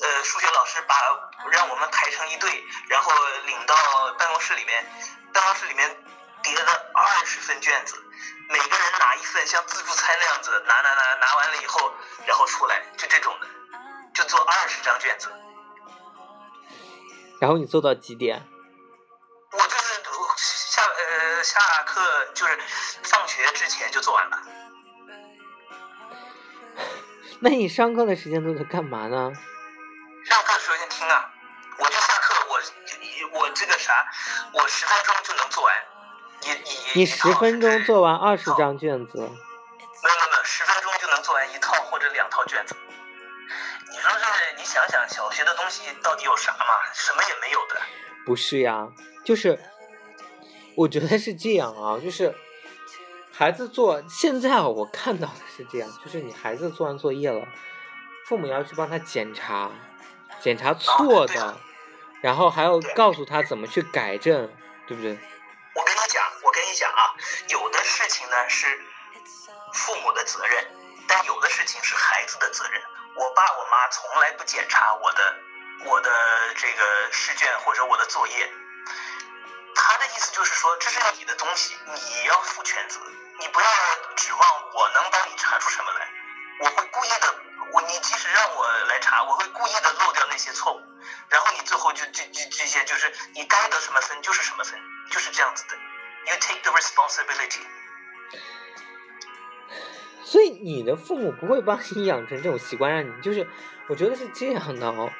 [0.00, 0.94] 呃，数学老师把
[1.50, 3.12] 让我们排成一队，然后
[3.46, 3.74] 领到
[4.18, 4.84] 办公室里面，
[5.32, 6.04] 办公室里面
[6.42, 7.94] 叠了二十份卷子，
[8.48, 11.92] 每个人拿一份，像自助餐那样子，拿拿拿拿完了以后，
[12.26, 13.46] 然后出来，就这种的，
[14.14, 15.32] 就做二十张卷子。
[17.40, 18.46] 然后你做到几点？
[19.52, 20.02] 我就是
[20.36, 22.58] 下呃下课就是
[23.02, 24.38] 放学之前就做完了。
[27.44, 29.32] 那你上课的时间都在干嘛呢？
[30.24, 31.28] 上课的时候先听啊，
[31.76, 33.92] 我就下课，我我这个啥，
[34.52, 35.74] 我十分钟就能做完。
[36.42, 42.76] 你你你十分钟做完二十张卷子，没有没有没有，十分钟就能做完一套或者两套卷子。
[43.90, 46.64] 你说这，你想想小学的东西到底有啥嘛？
[46.94, 47.80] 什么也没有的。
[48.24, 48.86] 不是呀？
[49.24, 49.58] 就是
[50.76, 52.32] 我觉得是这样啊，就是
[53.34, 57.48] 孩子做现在啊我看到的是这样，就是你孩子做完作业了，
[58.26, 59.70] 父母要去帮他检查，
[60.40, 61.58] 检查错的
[62.20, 64.52] 然后还要告诉他怎么去改正，
[64.86, 65.18] 对不对？
[65.74, 67.16] 我跟你讲，我跟你讲啊，
[67.48, 68.66] 有的事情呢是
[69.72, 70.66] 父母的责任，
[71.08, 72.80] 但有的事情是孩子的责任。
[73.16, 75.36] 我爸我妈从来不检查我的
[75.86, 76.10] 我的
[76.54, 78.52] 这个试卷或者我的作业，
[79.74, 83.00] 他的意思就是说，这是你的东西，你要负全责，
[83.42, 83.66] 你不要
[84.14, 84.40] 指望
[84.72, 86.08] 我能帮你查出什么来。
[86.60, 87.34] 我会故意的，
[87.72, 90.80] 我你即使让我来查，我会故意的漏掉那些错误，
[91.28, 94.78] 然后你最后就就就这些就是你该得什么分就是什么分，
[95.10, 95.74] 就是这样子的。
[95.74, 97.66] You take the responsibility。
[100.24, 103.50] 所以你的父母不会帮你养成这种习惯，让你就是，
[103.88, 105.10] 我觉得是这样的哦，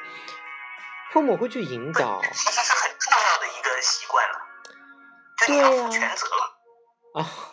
[1.11, 4.47] 父母会去引导其实是很重要的一个习惯了，
[5.45, 7.21] 就你要负全责了。
[7.21, 7.27] 啊。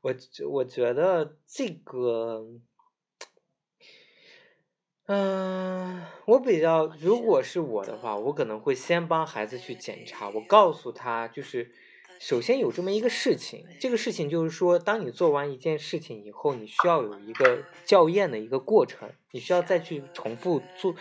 [0.00, 0.14] 我
[0.48, 2.46] 我觉得这个，
[5.06, 11.72] 嗯、我比较，如果是我的话，我可能会先帮孩子去检查，我告诉他，就是
[12.20, 20.94] 首先有这么一个事情，这个事情就是说，当你做完一件事情以后，你需要有一个校验的一个过程，你需要再去重复做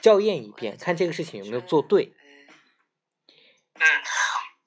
[0.00, 2.12] 校验一遍，看这个事情有没有做对。
[3.74, 3.82] 嗯，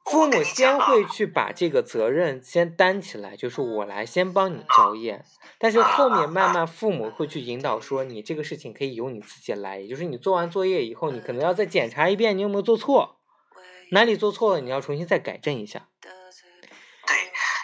[0.06, 5.26] 父母先会去把这个责任先担起来，就是我来先帮你校验，
[5.58, 13.20] 但是后面慢慢父母会去引导说，你这个事情可以由你自己来，也就是你做完作业以后，你可能要再检查一遍你有没有做错，
[13.92, 15.88] 哪里做错了你要重新再改正一下。
[16.02, 16.12] 对，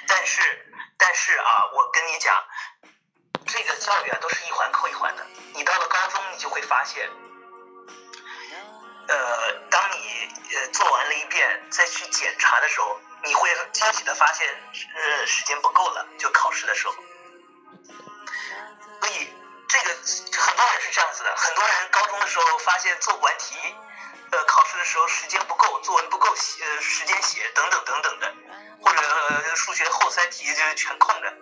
[0.08, 0.42] 但是
[0.98, 2.34] 但是啊，我跟你讲，
[3.46, 5.24] 这个教育啊都是一环扣一环的。
[5.54, 7.08] 你到了高中，你就会发现，
[9.08, 9.16] 呃，
[9.70, 10.01] 当你
[10.54, 14.48] 呃做完了一遍再去检查的时候，你会惊喜的发现，
[14.96, 16.94] 呃，时间不够了，就考试的时候。
[19.02, 19.28] 所以
[19.68, 19.96] 这个
[20.38, 23.56] 很多人是这样子的，很多人高中的时候发现做不完题，
[24.32, 28.34] 呃，考试的时候时间不够，作文不够写，呃，时间写等等等等的，
[28.82, 31.34] 或者、数学后三题就是全空的。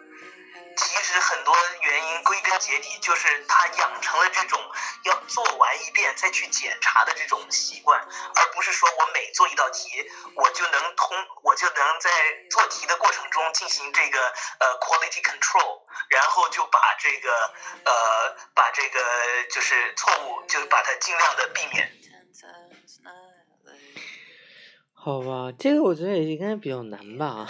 [0.80, 4.60] 其实很多原因归根结底就是他养成了这种
[5.04, 9.90] 要做完一遍再去检查的这种习惯，而不是说我每做一道题，
[10.36, 12.10] 我就能通，我就能在
[12.50, 14.20] 做题的过程中进行这个
[14.60, 17.30] 呃 quality control，然后就把这个
[17.84, 19.00] 呃把这个
[19.52, 21.92] 就是错误就把它尽量的避免。
[24.94, 27.48] 好吧，这个我觉得也应该比较难吧。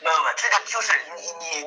[0.00, 1.62] 没有没有，这个就是你你